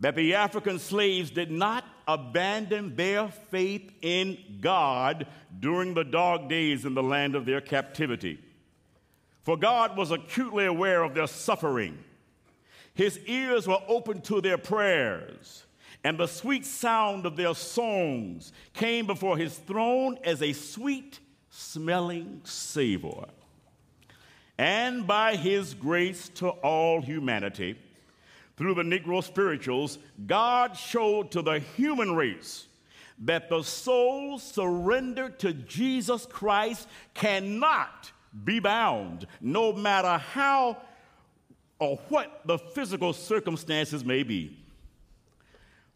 that 0.00 0.14
the 0.14 0.34
African 0.34 0.78
slaves 0.78 1.30
did 1.30 1.50
not 1.50 1.84
abandon 2.06 2.94
their 2.94 3.28
faith 3.28 3.92
in 4.00 4.38
God 4.60 5.26
during 5.58 5.94
the 5.94 6.04
dark 6.04 6.48
days 6.48 6.84
in 6.84 6.94
the 6.94 7.02
land 7.02 7.34
of 7.34 7.44
their 7.44 7.60
captivity. 7.60 8.38
For 9.42 9.56
God 9.56 9.96
was 9.96 10.10
acutely 10.10 10.66
aware 10.66 11.02
of 11.02 11.14
their 11.14 11.26
suffering. 11.26 11.98
His 12.94 13.18
ears 13.26 13.66
were 13.66 13.80
open 13.88 14.20
to 14.22 14.40
their 14.40 14.58
prayers, 14.58 15.64
and 16.04 16.18
the 16.18 16.26
sweet 16.26 16.64
sound 16.64 17.26
of 17.26 17.36
their 17.36 17.54
songs 17.54 18.52
came 18.74 19.06
before 19.06 19.36
his 19.36 19.56
throne 19.56 20.18
as 20.22 20.42
a 20.42 20.52
sweet 20.52 21.18
smelling 21.50 22.40
savor. 22.44 23.26
And 24.58 25.06
by 25.06 25.36
his 25.36 25.72
grace 25.72 26.28
to 26.30 26.48
all 26.48 27.00
humanity, 27.00 27.78
through 28.56 28.74
the 28.74 28.82
Negro 28.82 29.22
spirituals, 29.22 29.98
God 30.26 30.76
showed 30.76 31.30
to 31.30 31.42
the 31.42 31.60
human 31.60 32.16
race 32.16 32.66
that 33.20 33.48
the 33.48 33.62
soul 33.62 34.38
surrendered 34.38 35.38
to 35.40 35.52
Jesus 35.52 36.26
Christ 36.26 36.88
cannot 37.14 38.10
be 38.44 38.58
bound, 38.58 39.26
no 39.40 39.72
matter 39.72 40.18
how 40.18 40.78
or 41.78 41.96
what 42.08 42.42
the 42.44 42.58
physical 42.58 43.12
circumstances 43.12 44.04
may 44.04 44.24
be. 44.24 44.58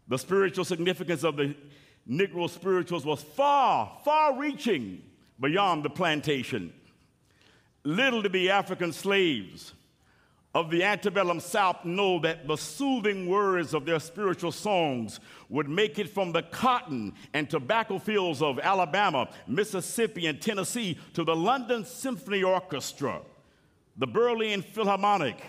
The 0.07 0.19
spiritual 0.19 0.65
significance 0.65 1.25
of 1.25 1.37
the 1.37 1.57
Negro 2.09 2.49
spirituals 2.49 3.05
was 3.05 3.23
far, 3.23 3.99
far 4.05 4.37
reaching 4.39 5.03
beyond 5.41 5.85
the 5.85 5.91
plantation. 5.91 6.73
Little 7.85 8.23
did 8.23 8.33
the 8.33 8.51
African 8.51 8.93
slaves 8.93 9.73
of 10.55 10.71
the 10.71 10.85
antebellum 10.85 11.41
South 11.41 11.85
know 11.85 12.19
that 12.21 12.47
the 12.47 12.57
soothing 12.57 13.27
words 13.27 13.73
of 13.73 13.87
their 13.87 13.99
spiritual 13.99 14.53
songs 14.53 15.19
would 15.49 15.69
make 15.69 15.99
it 15.99 16.11
from 16.11 16.31
the 16.33 16.43
cotton 16.43 17.15
and 17.33 17.49
tobacco 17.49 17.99
fields 17.99 18.43
of 18.43 18.59
Alabama, 18.59 19.29
Mississippi, 19.47 20.27
and 20.27 20.41
Tennessee 20.41 20.99
to 21.15 21.25
the 21.25 21.35
London 21.35 21.85
Symphony 21.85 22.43
Orchestra, 22.43 23.23
the 23.97 24.07
Berlin 24.07 24.63
Philharmonic, 24.63 25.43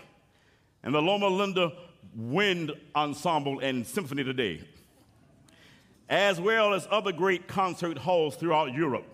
and 0.83 0.95
the 0.95 1.01
Loma 1.01 1.27
Linda 1.27 1.73
Wind 2.15 2.71
Ensemble 2.95 3.59
and 3.59 3.85
Symphony 3.85 4.23
today, 4.23 4.61
as 6.07 6.39
well 6.39 6.73
as 6.73 6.87
other 6.89 7.11
great 7.11 7.47
concert 7.47 7.97
halls 7.97 8.37
throughout 8.37 8.73
Europe. 8.73 9.12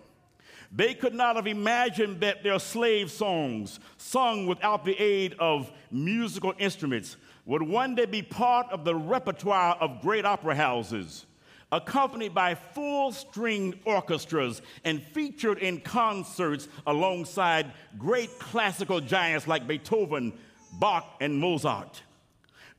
They 0.72 0.94
could 0.94 1.16
not 1.16 1.36
have 1.36 1.48
imagined 1.48 2.22
that 2.22 2.44
their 2.44 2.60
slave 2.60 3.10
songs, 3.10 3.80
sung 3.98 4.46
without 4.46 4.86
the 4.86 5.00
aid 5.02 5.36
of 5.40 5.72
musical 5.92 6.54
instruments, 6.60 7.18
would 7.46 7.64
one 7.64 7.96
day 7.96 8.06
be 8.06 8.22
part 8.22 8.68
of 8.72 8.86
the 8.86 8.94
repertoire 8.96 9.76
of 9.82 10.02
great 10.02 10.26
opera 10.26 10.54
houses, 10.56 11.26
accompanied 11.72 12.36
by 12.36 12.54
full 12.54 13.12
string 13.12 13.80
orchestras 13.86 14.62
and 14.84 15.02
featured 15.02 15.58
in 15.58 15.80
concerts 15.80 16.68
alongside 16.86 17.72
great 17.98 18.38
classical 18.38 19.00
giants 19.00 19.48
like 19.48 19.68
Beethoven, 19.68 20.34
Bach, 20.80 21.16
and 21.20 21.40
Mozart. 21.40 22.04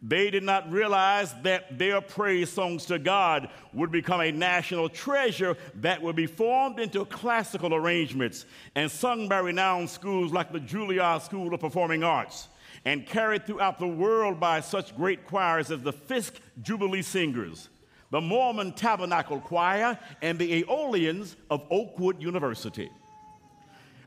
They 0.03 0.31
did 0.31 0.43
not 0.43 0.71
realize 0.73 1.35
that 1.43 1.79
their 1.79 2.01
praise 2.01 2.51
songs 2.51 2.87
to 2.87 2.99
God 2.99 3.51
would 3.75 3.91
become 3.91 4.21
a 4.21 4.33
national 4.33 4.89
treasure 4.89 5.57
that 5.77 6.01
would 6.01 6.17
be 6.17 6.27
formed 6.27 6.81
into 6.81 7.05
classical 7.05 7.75
arrangements 7.75 8.47
and 8.75 8.91
sung 8.91 9.29
by 9.29 9.41
renowned 9.41 9.91
schools 9.91 10.33
like 10.33 10.53
the 10.53 10.61
Juilliard 10.61 11.21
School 11.21 11.53
of 11.53 11.61
Performing 11.61 12.03
Arts 12.03 12.49
and 12.87 13.07
carried 13.07 13.47
throughout 13.47 13.79
the 13.79 13.87
world 13.87 14.41
by 14.41 14.61
such 14.61 14.97
great 14.97 15.27
choirs 15.27 15.71
as 15.71 15.83
the 15.83 15.93
Fisk 15.93 16.35
Jubilee 16.63 17.03
Singers, 17.03 17.69
the 18.11 18.23
Mormon 18.23 18.73
Tabernacle 18.73 19.41
Choir, 19.41 19.99
and 20.23 20.39
the 20.39 20.65
Aeolians 20.65 21.37
of 21.51 21.67
Oakwood 21.71 22.23
University. 22.23 22.89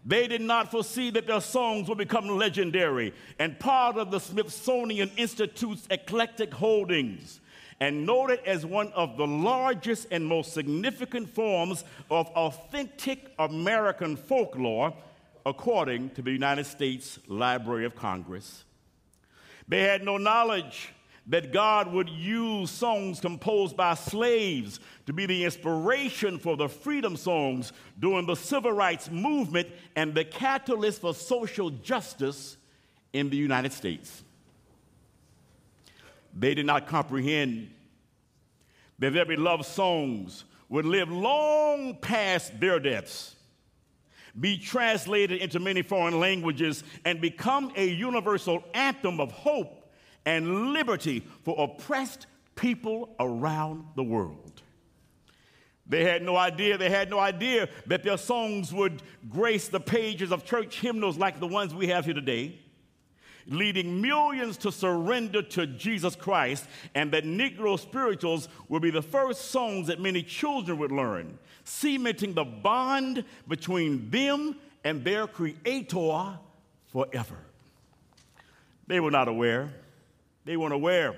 They 0.06 0.28
did 0.28 0.42
not 0.42 0.70
foresee 0.70 1.10
that 1.12 1.28
their 1.28 1.42
songs 1.42 1.88
would 1.88 1.98
become 1.98 2.28
legendary 2.28 3.14
and 3.40 3.58
part 3.58 3.98
of 3.98 4.12
the 4.12 4.20
Smithsonian 4.20 5.12
Institute's 5.16 5.88
eclectic 5.90 6.54
holdings 6.54 7.40
and 7.80 8.06
noted 8.06 8.40
as 8.46 8.66
one 8.66 8.92
of 8.94 9.18
the 9.18 9.28
largest 9.28 10.08
and 10.12 10.26
most 10.26 10.54
significant 10.54 11.30
forms 11.30 11.84
of 12.12 12.28
authentic 12.30 13.32
American 13.40 14.16
folklore, 14.16 14.94
according 15.46 16.10
to 16.12 16.22
the 16.22 16.32
United 16.32 16.66
States 16.66 17.20
Library 17.28 17.86
of 17.86 17.96
Congress. 17.96 18.64
They 19.68 19.82
had 19.82 20.04
no 20.04 20.18
knowledge 20.18 20.94
that 21.28 21.54
God 21.54 21.92
would 21.92 22.10
use 22.10 22.70
songs 22.70 23.22
composed 23.22 23.78
by 23.78 23.94
slaves 23.94 24.80
to 25.06 25.14
be 25.14 25.26
the 25.26 25.46
inspiration 25.46 26.38
for 26.38 26.58
the 26.58 26.68
freedom 26.68 27.16
songs 27.16 27.72
during 27.98 28.26
the 28.26 28.36
civil 28.36 28.74
rights 28.74 29.10
movement 29.10 29.70
and 29.96 30.14
the 30.14 30.26
catalyst 30.26 31.02
for 31.02 31.14
social 31.14 31.70
justice 31.70 32.58
in 33.14 33.30
the 33.30 33.38
United 33.38 33.72
States. 33.72 34.24
They 36.38 36.54
did 36.54 36.66
not 36.66 36.88
comprehend 36.88 37.70
that 39.00 39.14
their 39.14 39.26
beloved 39.26 39.66
songs 39.66 40.44
would 40.68 40.86
live 40.86 41.10
long 41.10 41.96
past 42.02 42.60
their 42.60 42.80
deaths, 42.80 43.36
be 44.38 44.58
translated 44.58 45.40
into 45.40 45.60
many 45.60 45.84
foreign 45.84 46.20
languages, 46.20 46.84
and 47.06 47.22
become 47.22 47.72
a 47.76 47.88
universal 47.88 48.64
anthem 48.74 49.22
of 49.22 49.32
hope 49.32 49.83
and 50.26 50.74
liberty 50.74 51.24
for 51.44 51.56
oppressed 51.58 52.28
people 52.56 53.16
around 53.20 53.86
the 53.96 54.04
world. 54.04 54.62
They 55.86 56.06
had 56.06 56.22
no 56.22 56.38
idea, 56.38 56.78
they 56.78 56.90
had 56.90 57.10
no 57.10 57.20
idea 57.20 57.68
that 57.88 58.04
their 58.04 58.18
songs 58.18 58.72
would 58.72 59.04
grace 59.30 59.68
the 59.68 59.80
pages 59.80 60.32
of 60.32 60.46
church 60.46 60.80
hymnals 60.80 61.18
like 61.18 61.40
the 61.40 61.48
ones 61.48 61.76
we 61.76 61.88
have 61.88 62.06
here 62.06 62.14
today. 62.14 62.58
leading 63.48 64.02
millions 64.02 64.58
to 64.58 64.72
surrender 64.72 65.42
to 65.42 65.68
Jesus 65.68 66.16
Christ, 66.16 66.66
and 66.96 67.12
that 67.12 67.24
Negro 67.24 67.80
spirituals 67.80 68.48
will 68.70 68.80
be 68.80 68.92
the 68.92 69.02
first 69.02 69.52
songs 69.52 69.88
that 69.88 70.00
many 70.00 70.24
children 70.24 70.78
would 70.80 70.92
learn, 70.92 71.38
cementing 71.64 72.34
the 72.34 72.44
bond 72.44 73.24
between 73.48 74.10
them 74.10 74.56
and 74.84 75.04
their 75.04 75.28
Creator 75.28 76.40
forever. 76.92 77.38
They 78.88 79.00
were 79.00 79.12
not 79.12 79.28
aware, 79.28 79.74
they 80.46 80.58
weren't 80.58 80.74
aware 80.74 81.16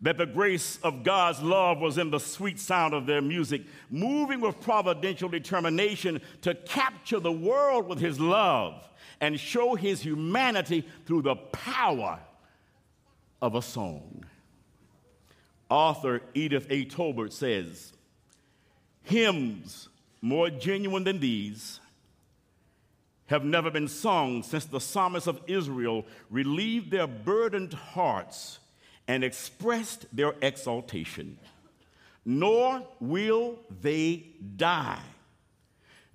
that 0.00 0.16
the 0.16 0.26
grace 0.26 0.78
of 0.82 1.02
God's 1.02 1.42
love 1.42 1.80
was 1.80 1.98
in 1.98 2.10
the 2.10 2.20
sweet 2.20 2.60
sound 2.60 2.94
of 2.94 3.06
their 3.06 3.20
music, 3.20 3.62
moving 3.90 4.40
with 4.40 4.60
providential 4.60 5.28
determination 5.28 6.20
to 6.42 6.54
capture 6.54 7.18
the 7.18 7.32
world 7.32 7.88
with 7.88 7.98
his 7.98 8.20
love 8.20 8.88
and 9.20 9.38
show 9.40 9.74
his 9.74 10.00
humanity 10.00 10.86
through 11.06 11.22
the 11.22 11.34
power 11.34 12.20
of 13.42 13.56
a 13.56 13.62
song. 13.62 14.24
Author 15.68 16.22
Edith 16.32 16.66
A. 16.70 16.84
Tolbert 16.84 17.32
says, 17.32 17.92
Hymns 19.02 19.88
more 20.20 20.50
genuine 20.50 21.04
than 21.04 21.18
these 21.18 21.80
have 23.28 23.44
never 23.44 23.70
been 23.70 23.88
sung 23.88 24.42
since 24.42 24.64
the 24.64 24.80
psalmists 24.80 25.28
of 25.28 25.40
Israel 25.46 26.04
relieved 26.30 26.90
their 26.90 27.06
burdened 27.06 27.72
hearts 27.72 28.58
and 29.06 29.22
expressed 29.22 30.04
their 30.14 30.34
exaltation. 30.42 31.38
Nor 32.24 32.86
will 33.00 33.58
they 33.80 34.26
die 34.56 35.00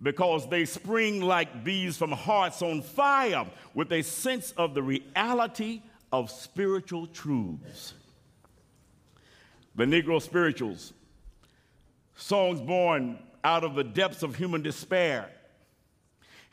because 0.01 0.47
they 0.49 0.65
spring 0.65 1.21
like 1.21 1.63
bees 1.63 1.97
from 1.97 2.11
hearts 2.11 2.61
on 2.61 2.81
fire 2.81 3.45
with 3.73 3.91
a 3.91 4.01
sense 4.01 4.51
of 4.57 4.73
the 4.73 4.83
reality 4.83 5.81
of 6.11 6.29
spiritual 6.29 7.07
truths. 7.07 7.93
The 9.75 9.85
Negro 9.85 10.21
spirituals, 10.21 10.93
songs 12.15 12.59
born 12.61 13.17
out 13.43 13.63
of 13.63 13.75
the 13.75 13.83
depths 13.83 14.23
of 14.23 14.35
human 14.35 14.61
despair, 14.61 15.29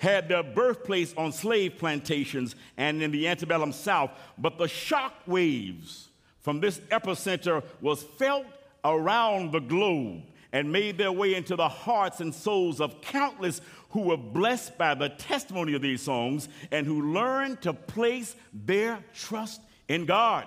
had 0.01 0.29
their 0.29 0.43
birthplace 0.43 1.13
on 1.19 1.31
slave 1.31 1.77
plantations 1.77 2.57
and 2.79 3.03
in 3.03 3.11
the 3.11 3.29
antebellum 3.29 3.71
South, 3.71 4.11
but 4.39 4.57
the 4.57 4.67
shock 4.67 5.13
waves 5.27 6.09
from 6.39 6.59
this 6.59 6.79
epicenter 6.91 7.63
was 7.83 8.03
felt 8.03 8.47
around 8.83 9.53
the 9.53 9.61
globe 9.61 10.23
and 10.53 10.73
made 10.73 10.97
their 10.97 11.13
way 11.13 11.35
into 11.35 11.55
the 11.55 11.69
hearts 11.69 12.21
and 12.21 12.35
souls 12.35 12.81
of 12.81 13.03
countless 13.03 13.61
who 13.91 14.01
were 14.01 14.17
blessed 14.17 14.79
by 14.79 14.95
the 14.95 15.11
testimony 15.11 15.75
of 15.75 15.83
these 15.83 16.01
songs 16.01 16.49
and 16.71 16.87
who 16.87 17.13
learned 17.13 17.61
to 17.61 17.75
place 17.75 18.35
their 18.55 19.05
trust 19.13 19.61
in 19.87 20.07
God. 20.07 20.47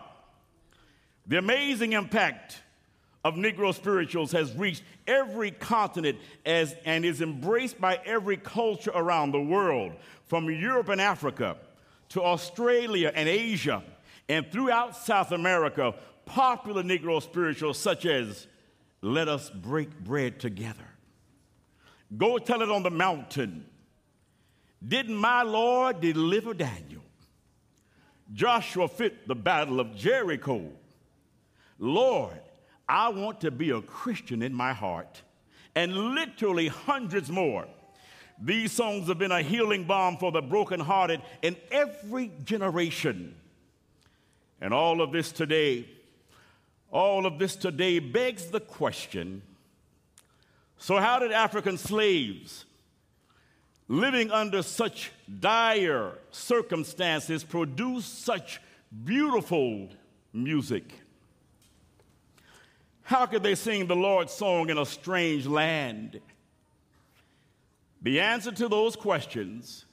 The 1.27 1.37
amazing 1.37 1.93
impact 1.93 2.59
of 3.23 3.35
Negro 3.35 3.73
spirituals 3.73 4.31
has 4.33 4.53
reached 4.55 4.83
every 5.07 5.51
continent 5.51 6.19
as, 6.45 6.75
and 6.85 7.05
is 7.05 7.21
embraced 7.21 7.79
by 7.79 7.99
every 8.05 8.37
culture 8.37 8.91
around 8.93 9.31
the 9.31 9.41
world, 9.41 9.93
from 10.25 10.49
Europe 10.49 10.89
and 10.89 10.99
Africa 10.99 11.57
to 12.09 12.21
Australia 12.21 13.11
and 13.15 13.29
Asia, 13.29 13.83
and 14.29 14.51
throughout 14.51 14.95
South 14.95 15.31
America, 15.31 15.93
popular 16.25 16.83
Negro 16.83 17.21
spirituals 17.21 17.77
such 17.77 18.05
as 18.05 18.47
let 19.01 19.27
us 19.27 19.49
break 19.49 19.99
bread 19.99 20.39
together. 20.39 20.87
Go 22.17 22.37
tell 22.37 22.61
it 22.61 22.69
on 22.69 22.83
the 22.83 22.91
mountain. 22.91 23.65
Didn't 24.85 25.15
my 25.15 25.43
Lord 25.43 26.01
deliver 26.01 26.53
Daniel? 26.53 27.01
Joshua 28.33 28.87
fit 28.87 29.27
the 29.27 29.35
battle 29.35 29.79
of 29.79 29.95
Jericho. 29.95 30.69
Lord, 31.79 32.39
I 32.87 33.09
want 33.09 33.41
to 33.41 33.51
be 33.51 33.69
a 33.71 33.81
Christian 33.81 34.41
in 34.41 34.53
my 34.53 34.73
heart. 34.73 35.21
And 35.75 35.95
literally 36.13 36.67
hundreds 36.67 37.29
more. 37.29 37.65
These 38.41 38.71
songs 38.71 39.07
have 39.07 39.17
been 39.17 39.31
a 39.31 39.41
healing 39.41 39.85
balm 39.85 40.17
for 40.17 40.31
the 40.31 40.41
brokenhearted 40.41 41.21
in 41.41 41.55
every 41.71 42.31
generation. 42.43 43.35
And 44.61 44.73
all 44.73 45.01
of 45.01 45.11
this 45.11 45.31
today 45.31 45.87
all 46.91 47.25
of 47.25 47.39
this 47.39 47.55
today 47.55 47.97
begs 47.97 48.51
the 48.51 48.59
question 48.59 49.41
so, 50.83 50.97
how 50.97 51.19
did 51.19 51.31
African 51.31 51.77
slaves 51.77 52.65
living 53.87 54.31
under 54.31 54.61
such 54.61 55.13
dire 55.39 56.11
circumstances 56.29 57.45
produce 57.45 58.05
such 58.05 58.59
beautiful 59.05 59.87
music? 60.33 60.91
How 63.03 63.25
could 63.25 63.43
they 63.43 63.55
sing 63.55 63.87
the 63.87 63.95
Lord's 63.95 64.33
song 64.33 64.69
in 64.69 64.77
a 64.77 64.85
strange 64.85 65.45
land? 65.45 66.19
The 68.01 68.19
answer 68.19 68.51
to 68.51 68.67
those 68.67 68.95
questions 68.95 69.85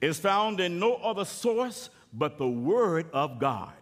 is 0.00 0.18
found 0.18 0.60
in 0.60 0.78
no 0.78 0.94
other 0.96 1.24
source 1.24 1.90
but 2.12 2.38
the 2.38 2.48
Word 2.48 3.06
of 3.12 3.38
God. 3.38 3.72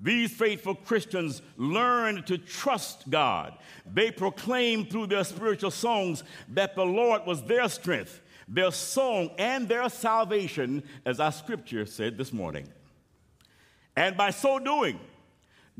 These 0.00 0.32
faithful 0.32 0.74
Christians 0.74 1.42
learned 1.56 2.26
to 2.26 2.36
trust 2.36 3.08
God. 3.08 3.54
They 3.86 4.10
proclaimed 4.10 4.90
through 4.90 5.06
their 5.06 5.22
spiritual 5.22 5.70
songs 5.70 6.24
that 6.48 6.74
the 6.74 6.84
Lord 6.84 7.24
was 7.24 7.42
their 7.44 7.68
strength, 7.68 8.20
their 8.48 8.72
song, 8.72 9.30
and 9.38 9.68
their 9.68 9.88
salvation, 9.88 10.82
as 11.06 11.20
our 11.20 11.30
scripture 11.30 11.86
said 11.86 12.18
this 12.18 12.32
morning. 12.32 12.66
And 13.94 14.16
by 14.16 14.30
so 14.30 14.58
doing, 14.58 14.98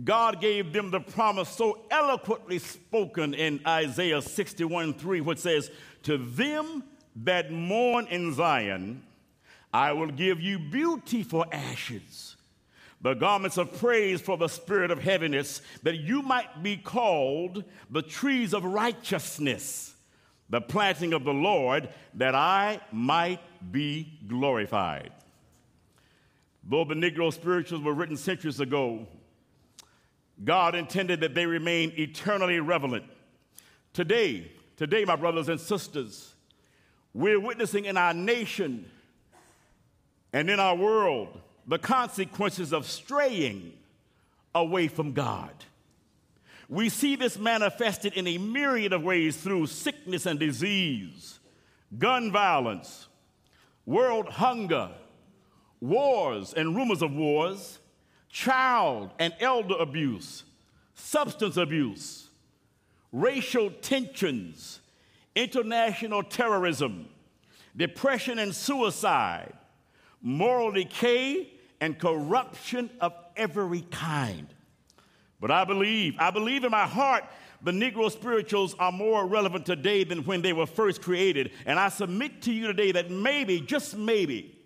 God 0.03 0.41
gave 0.41 0.73
them 0.73 0.91
the 0.91 1.01
promise 1.01 1.49
so 1.49 1.81
eloquently 1.91 2.59
spoken 2.59 3.35
in 3.35 3.61
Isaiah 3.67 4.23
61 4.23 4.95
3, 4.95 5.21
which 5.21 5.39
says, 5.39 5.71
To 6.05 6.17
them 6.17 6.85
that 7.17 7.53
mourn 7.53 8.07
in 8.07 8.33
Zion, 8.35 9.03
I 9.73 9.93
will 9.93 10.11
give 10.11 10.41
you 10.41 10.59
beauty 10.59 11.23
for 11.23 11.47
ashes 11.53 12.37
the 13.03 13.15
garments 13.15 13.59
of 13.59 13.77
praise 13.79 14.21
for 14.21 14.39
the 14.39 14.49
spirit 14.49 14.91
of 14.93 15.03
heaviness, 15.03 15.61
that 15.83 15.97
you 15.97 16.23
might 16.23 16.63
be 16.63 16.77
called 16.77 17.65
the 17.91 18.01
trees 18.01 18.55
of 18.55 18.65
righteousness, 18.65 19.95
the 20.49 20.61
planting 20.61 21.13
of 21.13 21.25
the 21.25 21.33
Lord, 21.33 21.89
that 22.15 22.37
I 22.37 22.81
might 22.93 23.41
be 23.73 24.21
glorified. 24.29 25.11
Though 26.63 26.85
the 26.85 26.95
Negro 26.95 27.33
spirituals 27.33 27.83
were 27.83 27.93
written 27.93 28.17
centuries 28.17 28.61
ago, 28.61 29.09
God 30.45 30.75
intended 30.75 31.21
that 31.21 31.35
they 31.35 31.47
remain 31.47 31.93
eternally 31.97 32.61
relevant. 32.61 33.05
Today, 33.93 34.51
today, 34.77 35.05
my 35.05 35.17
brothers 35.17 35.49
and 35.49 35.61
sisters, 35.61 36.35
we're 37.15 37.39
witnessing 37.39 37.85
in 37.85 37.97
our 37.97 38.15
nation 38.15 38.91
and 40.33 40.49
in 40.51 40.59
our 40.59 40.75
world 40.75 41.41
the 41.67 41.79
consequences 41.79 42.73
of 42.73 42.87
straying 42.87 43.73
away 44.55 44.89
from 44.89 45.13
God. 45.13 45.53
We 46.69 46.89
see 46.89 47.17
this 47.17 47.39
manifested 47.39 48.15
in 48.15 48.27
a 48.27 48.39
myriad 48.39 48.93
of 48.93 49.03
ways 49.03 49.37
through 49.37 49.67
sickness 49.67 50.27
and 50.27 50.41
disease, 50.41 51.39
gun 51.99 52.33
violence, 52.33 53.09
world 53.85 54.29
hunger, 54.29 54.91
wars 55.81 56.55
and 56.55 56.75
rumors 56.75 57.03
of 57.03 57.13
wars, 57.13 57.79
child 58.33 59.11
and 59.19 59.33
elder 59.39 59.77
abuse, 59.79 60.43
substance 60.95 61.59
abuse, 61.59 62.29
racial 63.13 63.71
tensions, 63.83 64.81
international 65.37 66.23
terrorism, 66.23 67.09
depression 67.77 68.39
and 68.39 68.55
suicide, 68.55 69.53
moral 70.23 70.73
decay, 70.73 71.53
and 71.81 71.99
corruption 71.99 72.89
of 73.01 73.13
every 73.37 73.83
kind. 73.83 74.47
But 75.39 75.51
I 75.51 75.65
believe, 75.65 76.15
I 76.19 76.31
believe 76.31 76.65
in 76.65 76.71
my 76.71 76.87
heart, 76.87 77.25
the 77.63 77.73
Negro 77.73 78.11
spirituals 78.11 78.75
are 78.79 78.93
more 78.93 79.27
relevant 79.27 79.67
today 79.67 80.05
than 80.05 80.25
when 80.25 80.41
they 80.41 80.53
were 80.53 80.67
first 80.67 81.03
created. 81.03 81.51
And 81.67 81.79
I 81.79 81.91
submit 81.91 82.43
to 82.43 82.53
you 82.53 82.69
today 82.69 82.93
that 82.93 83.11
maybe, 83.11 83.61
just 83.61 83.97
maybe, 83.97 84.59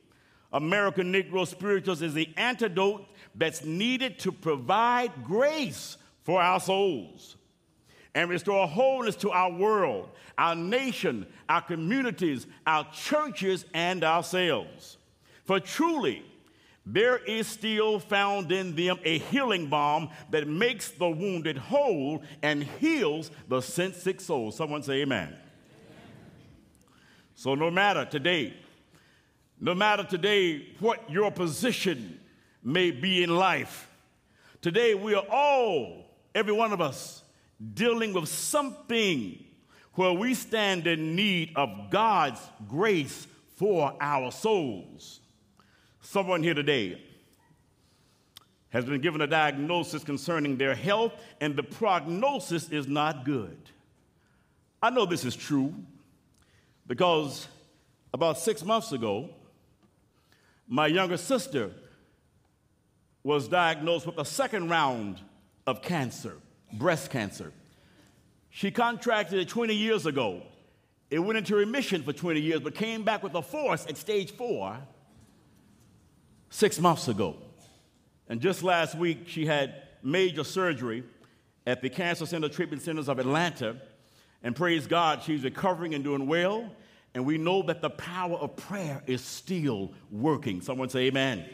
American 0.53 1.13
Negro 1.13 1.47
spirituals 1.47 2.01
is 2.03 2.15
the 2.15 2.29
antidote 2.37 3.07
that's 3.37 3.65
needed 3.65 4.19
to 4.21 4.33
provide 4.33 5.25
grace 5.25 5.97
for 6.25 6.41
our 6.41 6.59
souls 6.61 7.37
and 8.15 8.31
restore 8.31 8.67
wholeness 8.67 9.17
to 9.17 9.31
our 9.31 9.53
world, 9.53 10.09
our 10.39 10.55
nation, 10.55 11.27
our 11.49 11.61
communities, 11.61 12.47
our 12.67 12.87
churches, 12.93 13.67
and 13.75 14.03
ourselves. 14.03 14.97
For 15.45 15.61
truly, 15.61 16.25
there 16.87 17.19
is 17.19 17.47
still 17.47 17.99
found 17.99 18.51
in 18.53 18.75
them 18.75 18.99
a 19.05 19.19
healing 19.19 19.67
balm 19.69 20.09
that 20.31 20.49
makes 20.49 20.91
the 20.91 21.09
wounded 21.09 21.59
whole 21.59 22.23
and 22.43 22.63
heals 22.63 23.31
the 23.49 23.61
sick 23.61 24.21
soul. 24.21 24.51
Someone 24.51 24.83
say, 24.83 25.03
Amen. 25.03 25.29
amen. 25.29 25.41
So, 27.35 27.55
no 27.55 27.71
matter 27.71 28.05
today, 28.05 28.55
No 29.61 29.75
matter 29.75 30.05
today 30.05 30.69
what 30.81 31.09
your 31.11 31.31
position 31.31 32.21
may 32.67 32.91
be 32.91 33.23
in 33.23 33.31
life, 33.31 33.89
today 34.61 34.93
we 34.93 35.15
are 35.15 35.25
all, 35.31 36.05
every 36.35 36.53
one 36.53 36.73
of 36.73 36.81
us, 36.81 37.23
dealing 37.75 38.13
with 38.13 38.29
something 38.29 39.43
where 39.95 40.13
we 40.13 40.35
stand 40.35 40.85
in 40.89 41.15
need 41.15 41.53
of 41.55 41.71
God's 41.91 42.41
grace 42.69 43.29
for 43.55 43.95
our 44.01 44.33
souls. 44.33 45.21
Someone 46.01 46.43
here 46.43 46.55
today 46.55 47.01
has 48.71 48.85
been 48.85 49.01
given 49.01 49.21
a 49.21 49.29
diagnosis 49.29 50.03
concerning 50.03 50.57
their 50.57 50.75
health, 50.75 51.13
and 51.41 51.55
the 51.55 51.63
prognosis 51.63 52.69
is 52.71 52.89
not 52.89 53.25
good. 53.25 53.57
I 54.83 54.91
know 54.91 55.07
this 55.07 55.25
is 55.25 55.37
true 55.37 55.73
because 56.85 57.47
about 58.13 58.39
six 58.39 58.65
months 58.65 58.91
ago, 58.91 59.31
my 60.67 60.89
younger 60.89 61.17
sister 61.17 61.71
was 63.27 63.49
diagnosed 63.49 64.07
with 64.07 64.19
a 64.19 64.25
second 64.25 64.69
round 64.69 65.21
of 65.67 65.83
cancer, 65.83 66.37
breast 66.73 67.11
cancer. 67.11 67.53
She 68.51 68.71
contracted 68.71 69.41
it 69.41 69.49
20 69.49 69.75
years 69.75 70.07
ago. 70.07 70.43
It 71.11 71.19
went 71.19 71.37
into 71.37 71.57
remission 71.57 72.05
for 72.05 72.13
20 72.13 72.41
years, 72.41 72.61
but 72.61 72.77
came 72.77 73.03
back 73.03 73.25
with 73.25 73.35
a 73.35 73.43
force 73.43 73.85
at 73.89 73.97
stage 73.97 74.31
four 74.31 74.79
six 76.51 76.79
months 76.79 77.09
ago. 77.09 77.35
And 78.29 78.41
just 78.41 78.63
last 78.63 78.97
week, 78.97 79.27
she 79.27 79.45
had 79.45 79.75
major 80.05 80.45
surgery 80.45 81.03
at 81.67 81.83
the 81.83 81.91
Cancer 81.91 82.27
Center 82.27 82.49
Treatment 82.49 82.81
Centers 82.81 83.09
of 83.09 83.19
Atlanta. 83.19 83.75
And 84.45 84.55
praise 84.55 84.87
God, 84.87 85.25
she's 85.25 85.43
recovering 85.43 85.95
and 85.95 86.05
doing 86.05 86.29
well. 86.29 86.71
And 87.13 87.27
we 87.27 87.39
know 87.39 87.63
that 87.63 87.83
the 87.83 87.91
power 87.91 88.37
of 88.37 88.55
prayer 88.55 89.03
is 89.09 89.21
still 89.21 89.91
working. 90.13 90.61
Someone 90.61 90.91
say, 90.91 91.07
Amen. 91.09 91.45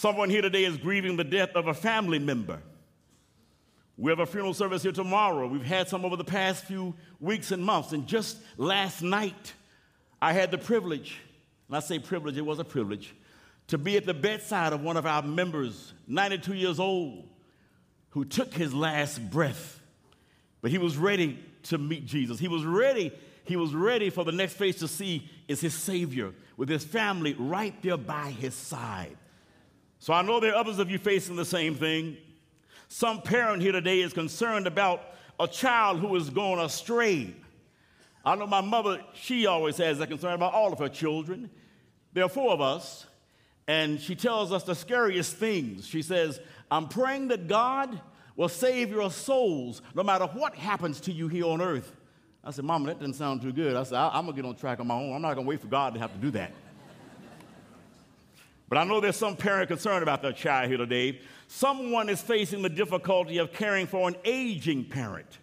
Someone 0.00 0.30
here 0.30 0.40
today 0.40 0.64
is 0.64 0.78
grieving 0.78 1.18
the 1.18 1.24
death 1.24 1.50
of 1.54 1.66
a 1.66 1.74
family 1.74 2.18
member. 2.18 2.62
We 3.98 4.10
have 4.10 4.18
a 4.18 4.24
funeral 4.24 4.54
service 4.54 4.82
here 4.82 4.92
tomorrow. 4.92 5.46
We've 5.46 5.62
had 5.62 5.90
some 5.90 6.06
over 6.06 6.16
the 6.16 6.24
past 6.24 6.64
few 6.64 6.94
weeks 7.20 7.52
and 7.52 7.62
months. 7.62 7.92
And 7.92 8.06
just 8.06 8.38
last 8.56 9.02
night, 9.02 9.52
I 10.22 10.32
had 10.32 10.52
the 10.52 10.56
privilege, 10.56 11.18
and 11.68 11.76
I 11.76 11.80
say 11.80 11.98
privilege, 11.98 12.38
it 12.38 12.46
was 12.46 12.58
a 12.58 12.64
privilege, 12.64 13.14
to 13.66 13.76
be 13.76 13.98
at 13.98 14.06
the 14.06 14.14
bedside 14.14 14.72
of 14.72 14.80
one 14.80 14.96
of 14.96 15.04
our 15.04 15.20
members, 15.20 15.92
92 16.06 16.54
years 16.54 16.80
old, 16.80 17.28
who 18.08 18.24
took 18.24 18.54
his 18.54 18.72
last 18.72 19.30
breath. 19.30 19.82
But 20.62 20.70
he 20.70 20.78
was 20.78 20.96
ready 20.96 21.38
to 21.64 21.76
meet 21.76 22.06
Jesus. 22.06 22.38
He 22.38 22.48
was 22.48 22.64
ready. 22.64 23.12
He 23.44 23.56
was 23.56 23.74
ready 23.74 24.08
for 24.08 24.24
the 24.24 24.32
next 24.32 24.54
face 24.54 24.76
to 24.76 24.88
see 24.88 25.28
is 25.46 25.60
his 25.60 25.74
Savior 25.74 26.32
with 26.56 26.70
his 26.70 26.84
family 26.84 27.34
right 27.34 27.74
there 27.82 27.98
by 27.98 28.30
his 28.30 28.54
side. 28.54 29.18
So 30.00 30.14
I 30.14 30.22
know 30.22 30.40
there 30.40 30.52
are 30.52 30.56
others 30.56 30.78
of 30.78 30.90
you 30.90 30.98
facing 30.98 31.36
the 31.36 31.44
same 31.44 31.74
thing. 31.74 32.16
Some 32.88 33.20
parent 33.20 33.62
here 33.62 33.72
today 33.72 34.00
is 34.00 34.14
concerned 34.14 34.66
about 34.66 35.02
a 35.38 35.46
child 35.46 36.00
who 36.00 36.16
is 36.16 36.30
going 36.30 36.58
astray. 36.58 37.34
I 38.24 38.34
know 38.34 38.46
my 38.46 38.62
mother, 38.62 39.02
she 39.12 39.44
always 39.44 39.76
has 39.76 39.98
that 39.98 40.08
concern 40.08 40.32
about 40.32 40.54
all 40.54 40.72
of 40.72 40.78
her 40.78 40.88
children. 40.88 41.50
There 42.14 42.24
are 42.24 42.30
four 42.30 42.50
of 42.50 42.62
us, 42.62 43.06
and 43.68 44.00
she 44.00 44.14
tells 44.14 44.52
us 44.52 44.64
the 44.64 44.74
scariest 44.74 45.36
things. 45.36 45.86
She 45.86 46.00
says, 46.00 46.40
I'm 46.70 46.88
praying 46.88 47.28
that 47.28 47.46
God 47.46 48.00
will 48.36 48.48
save 48.48 48.90
your 48.90 49.10
souls 49.10 49.82
no 49.94 50.02
matter 50.02 50.24
what 50.24 50.54
happens 50.54 50.98
to 51.02 51.12
you 51.12 51.28
here 51.28 51.44
on 51.44 51.60
earth. 51.60 51.94
I 52.42 52.52
said, 52.52 52.64
Mama, 52.64 52.86
that 52.86 53.00
doesn't 53.00 53.14
sound 53.14 53.42
too 53.42 53.52
good. 53.52 53.76
I 53.76 53.82
said, 53.82 53.98
I'm 53.98 54.24
going 54.24 54.34
to 54.34 54.42
get 54.42 54.48
on 54.48 54.56
track 54.56 54.80
on 54.80 54.86
my 54.86 54.94
own. 54.94 55.12
I'm 55.14 55.20
not 55.20 55.34
going 55.34 55.44
to 55.44 55.48
wait 55.48 55.60
for 55.60 55.66
God 55.66 55.92
to 55.92 56.00
have 56.00 56.12
to 56.14 56.18
do 56.18 56.30
that. 56.30 56.52
But 58.70 58.78
I 58.78 58.84
know 58.84 59.00
there's 59.00 59.16
some 59.16 59.36
parent 59.36 59.68
concerned 59.68 60.02
about 60.02 60.22
their 60.22 60.32
child 60.32 60.68
here 60.68 60.78
today. 60.78 61.20
Someone 61.48 62.08
is 62.08 62.22
facing 62.22 62.62
the 62.62 62.70
difficulty 62.70 63.36
of 63.36 63.52
caring 63.52 63.86
for 63.86 64.08
an 64.08 64.16
aging 64.24 64.86
parent. 64.86 65.38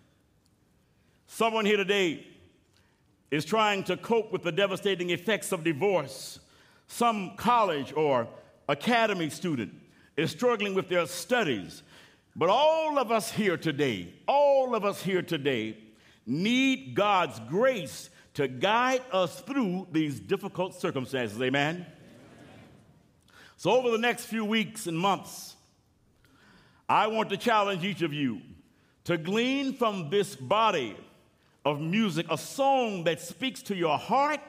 Someone 1.28 1.66
here 1.66 1.78
today 1.78 2.26
is 3.30 3.46
trying 3.46 3.84
to 3.84 3.98
cope 3.98 4.32
with 4.32 4.42
the 4.42 4.52
devastating 4.52 5.12
effects 5.12 5.52
of 5.52 5.64
divorce 5.64 6.40
some 6.88 7.36
college 7.36 7.94
or 7.96 8.28
academy 8.70 9.30
student 9.30 9.74
is 10.16 10.32
struggling 10.32 10.74
with 10.74 10.90
their 10.90 11.06
studies. 11.06 11.84
But 12.36 12.50
all 12.50 12.98
of 12.98 13.12
us 13.12 13.32
here 13.32 13.58
today, 13.58 14.14
all 14.28 14.74
of 14.74 14.86
us 14.86 15.02
here 15.02 15.22
today 15.22 15.78
need 16.26 16.96
God's 16.96 17.40
grace 17.50 18.10
to 18.36 18.48
guide 18.48 19.02
us 19.12 19.42
through 19.42 19.88
these 19.92 20.20
difficult 20.20 20.80
circumstances. 20.80 21.42
Amen? 21.42 21.86
So, 23.60 23.72
over 23.72 23.90
the 23.90 23.98
next 23.98 24.26
few 24.26 24.46
weeks 24.46 24.86
and 24.86 24.98
months, 24.98 25.56
I 26.88 27.08
want 27.08 27.32
to 27.32 27.38
challenge 27.38 27.84
each 27.84 28.04
of 28.04 28.14
you 28.14 28.40
to 29.06 29.18
glean 29.18 29.74
from 29.74 30.12
this 30.12 30.36
body 30.36 30.96
of 31.66 31.82
music 31.82 32.28
a 32.30 32.38
song 32.38 33.04
that 33.06 33.20
speaks 33.20 33.64
to 33.64 33.76
your 33.76 33.98
heart 33.98 34.40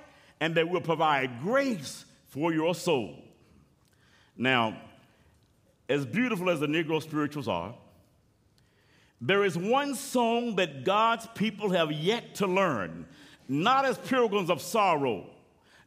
and 0.40 0.54
that 0.56 0.68
will 0.68 0.82
provide 0.82 1.40
grace 1.40 2.04
for 2.26 2.52
your 2.52 2.74
soul. 2.74 3.16
Now, 4.36 4.78
as 5.88 6.04
beautiful 6.04 6.50
as 6.50 6.60
the 6.60 6.66
Negro 6.66 7.02
spirituals 7.02 7.48
are, 7.48 7.74
there 9.22 9.42
is 9.42 9.56
one 9.56 9.94
song 9.94 10.56
that 10.56 10.84
God's 10.84 11.26
people 11.34 11.70
have 11.70 11.90
yet 11.90 12.34
to 12.36 12.46
learn, 12.46 13.06
not 13.48 13.86
as 13.86 13.96
pilgrims 13.96 14.50
of 14.50 14.60
sorrow, 14.60 15.30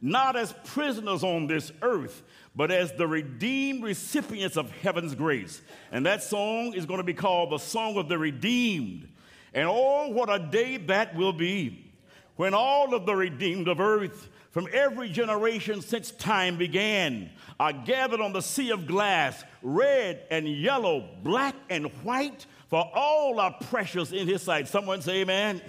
not 0.02 0.36
as 0.36 0.54
prisoners 0.66 1.24
on 1.24 1.48
this 1.48 1.72
earth, 1.82 2.24
but 2.56 2.72
as 2.72 2.92
the 2.94 3.08
redeemed 3.08 3.84
recipients 3.84 4.58
of 4.58 4.72
heaven's 4.72 5.16
grace. 5.16 5.62
And 5.92 6.06
that 6.06 6.24
song 6.24 6.74
is 6.74 6.86
going 6.86 7.00
to 7.00 7.04
be 7.04 7.14
called 7.14 7.52
the 7.52 7.60
Song 7.60 7.98
of 7.98 8.10
the 8.10 8.18
Redeemed. 8.18 9.08
And 9.54 9.68
oh, 9.70 10.10
what 10.10 10.30
a 10.30 10.40
day 10.40 10.78
that 10.78 11.16
will 11.16 11.34
be 11.34 11.92
when 12.36 12.54
all 12.54 12.94
of 12.94 13.06
the 13.06 13.16
redeemed 13.16 13.68
of 13.68 13.80
earth 13.80 14.30
from 14.52 14.68
every 14.74 15.10
generation 15.10 15.82
since 15.82 16.12
time 16.12 16.58
began 16.58 17.30
are 17.60 17.72
gathered 17.72 18.20
on 18.20 18.34
the 18.34 18.42
sea 18.42 18.72
of 18.72 18.88
glass, 18.88 19.44
red 19.62 20.26
and 20.32 20.48
yellow, 20.48 21.08
black 21.24 21.56
and 21.70 21.86
white, 22.04 22.46
for 22.70 22.90
all 22.94 23.40
are 23.40 23.56
precious 23.70 24.12
in 24.12 24.28
his 24.28 24.42
sight. 24.42 24.68
Someone 24.68 25.02
say 25.02 25.22
amen. 25.22 25.62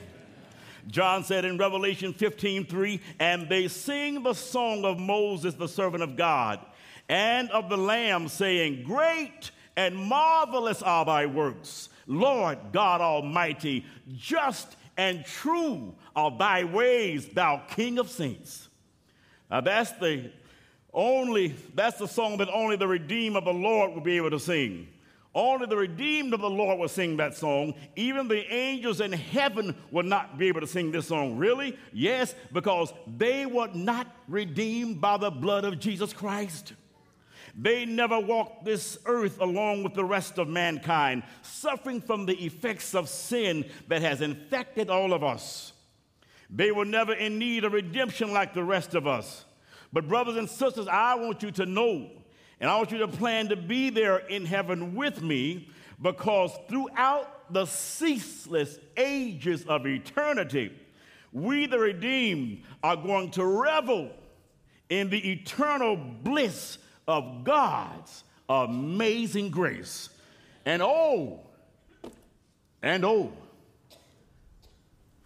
John 0.88 1.24
said 1.24 1.44
in 1.44 1.58
Revelation 1.58 2.12
15 2.12 2.66
3, 2.66 3.00
and 3.18 3.48
they 3.48 3.68
sing 3.68 4.22
the 4.22 4.34
song 4.34 4.84
of 4.84 4.98
Moses, 4.98 5.54
the 5.54 5.68
servant 5.68 6.02
of 6.02 6.16
God, 6.16 6.60
and 7.08 7.50
of 7.50 7.68
the 7.68 7.76
Lamb, 7.76 8.28
saying, 8.28 8.84
Great 8.84 9.50
and 9.76 9.96
marvelous 9.96 10.82
are 10.82 11.04
thy 11.04 11.26
works, 11.26 11.88
Lord 12.06 12.58
God 12.72 13.00
Almighty, 13.00 13.86
just 14.14 14.76
and 14.96 15.24
true 15.24 15.94
are 16.14 16.36
thy 16.36 16.64
ways, 16.64 17.28
thou 17.28 17.62
King 17.70 17.98
of 17.98 18.10
saints. 18.10 18.68
Now 19.50 19.60
that's 19.60 19.92
the 19.92 20.30
only, 20.92 21.54
that's 21.74 21.98
the 21.98 22.08
song 22.08 22.38
that 22.38 22.48
only 22.50 22.76
the 22.76 22.88
redeemed 22.88 23.36
of 23.36 23.44
the 23.44 23.52
Lord 23.52 23.92
will 23.92 24.00
be 24.00 24.16
able 24.16 24.30
to 24.30 24.40
sing. 24.40 24.88
Only 25.34 25.66
the 25.66 25.76
redeemed 25.76 26.34
of 26.34 26.40
the 26.40 26.50
Lord 26.50 26.78
will 26.78 26.88
sing 26.88 27.16
that 27.16 27.34
song. 27.34 27.74
Even 27.96 28.28
the 28.28 28.46
angels 28.52 29.00
in 29.00 29.12
heaven 29.12 29.74
will 29.90 30.02
not 30.02 30.36
be 30.36 30.48
able 30.48 30.60
to 30.60 30.66
sing 30.66 30.92
this 30.92 31.08
song. 31.08 31.38
Really? 31.38 31.78
Yes, 31.92 32.34
because 32.52 32.92
they 33.06 33.46
were 33.46 33.70
not 33.72 34.06
redeemed 34.28 35.00
by 35.00 35.16
the 35.16 35.30
blood 35.30 35.64
of 35.64 35.78
Jesus 35.78 36.12
Christ. 36.12 36.74
They 37.54 37.84
never 37.84 38.18
walked 38.18 38.64
this 38.64 38.98
earth 39.06 39.40
along 39.40 39.84
with 39.84 39.94
the 39.94 40.04
rest 40.04 40.38
of 40.38 40.48
mankind, 40.48 41.22
suffering 41.42 42.00
from 42.00 42.26
the 42.26 42.36
effects 42.44 42.94
of 42.94 43.08
sin 43.08 43.64
that 43.88 44.02
has 44.02 44.20
infected 44.20 44.90
all 44.90 45.12
of 45.12 45.22
us. 45.22 45.72
They 46.48 46.72
were 46.72 46.84
never 46.84 47.14
in 47.14 47.38
need 47.38 47.64
of 47.64 47.72
redemption 47.72 48.32
like 48.32 48.52
the 48.52 48.64
rest 48.64 48.94
of 48.94 49.06
us. 49.06 49.46
But, 49.92 50.08
brothers 50.08 50.36
and 50.36 50.48
sisters, 50.48 50.88
I 50.88 51.14
want 51.14 51.42
you 51.42 51.50
to 51.52 51.66
know, 51.66 52.10
and 52.62 52.70
I 52.70 52.76
want 52.76 52.92
you 52.92 52.98
to 52.98 53.08
plan 53.08 53.48
to 53.48 53.56
be 53.56 53.90
there 53.90 54.18
in 54.18 54.46
heaven 54.46 54.94
with 54.94 55.20
me, 55.20 55.68
because 56.00 56.56
throughout 56.68 57.52
the 57.52 57.66
ceaseless 57.66 58.78
ages 58.96 59.64
of 59.66 59.84
eternity, 59.84 60.72
we, 61.32 61.66
the 61.66 61.78
redeemed, 61.78 62.62
are 62.82 62.96
going 62.96 63.32
to 63.32 63.44
revel 63.44 64.12
in 64.88 65.10
the 65.10 65.32
eternal 65.32 65.96
bliss 65.96 66.78
of 67.08 67.42
God's 67.42 68.22
amazing 68.48 69.50
grace. 69.50 70.08
And 70.64 70.82
oh, 70.82 71.40
and 72.80 73.04
oh, 73.04 73.32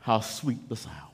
how 0.00 0.20
sweet 0.20 0.68
the 0.70 0.76
sound 0.76 1.05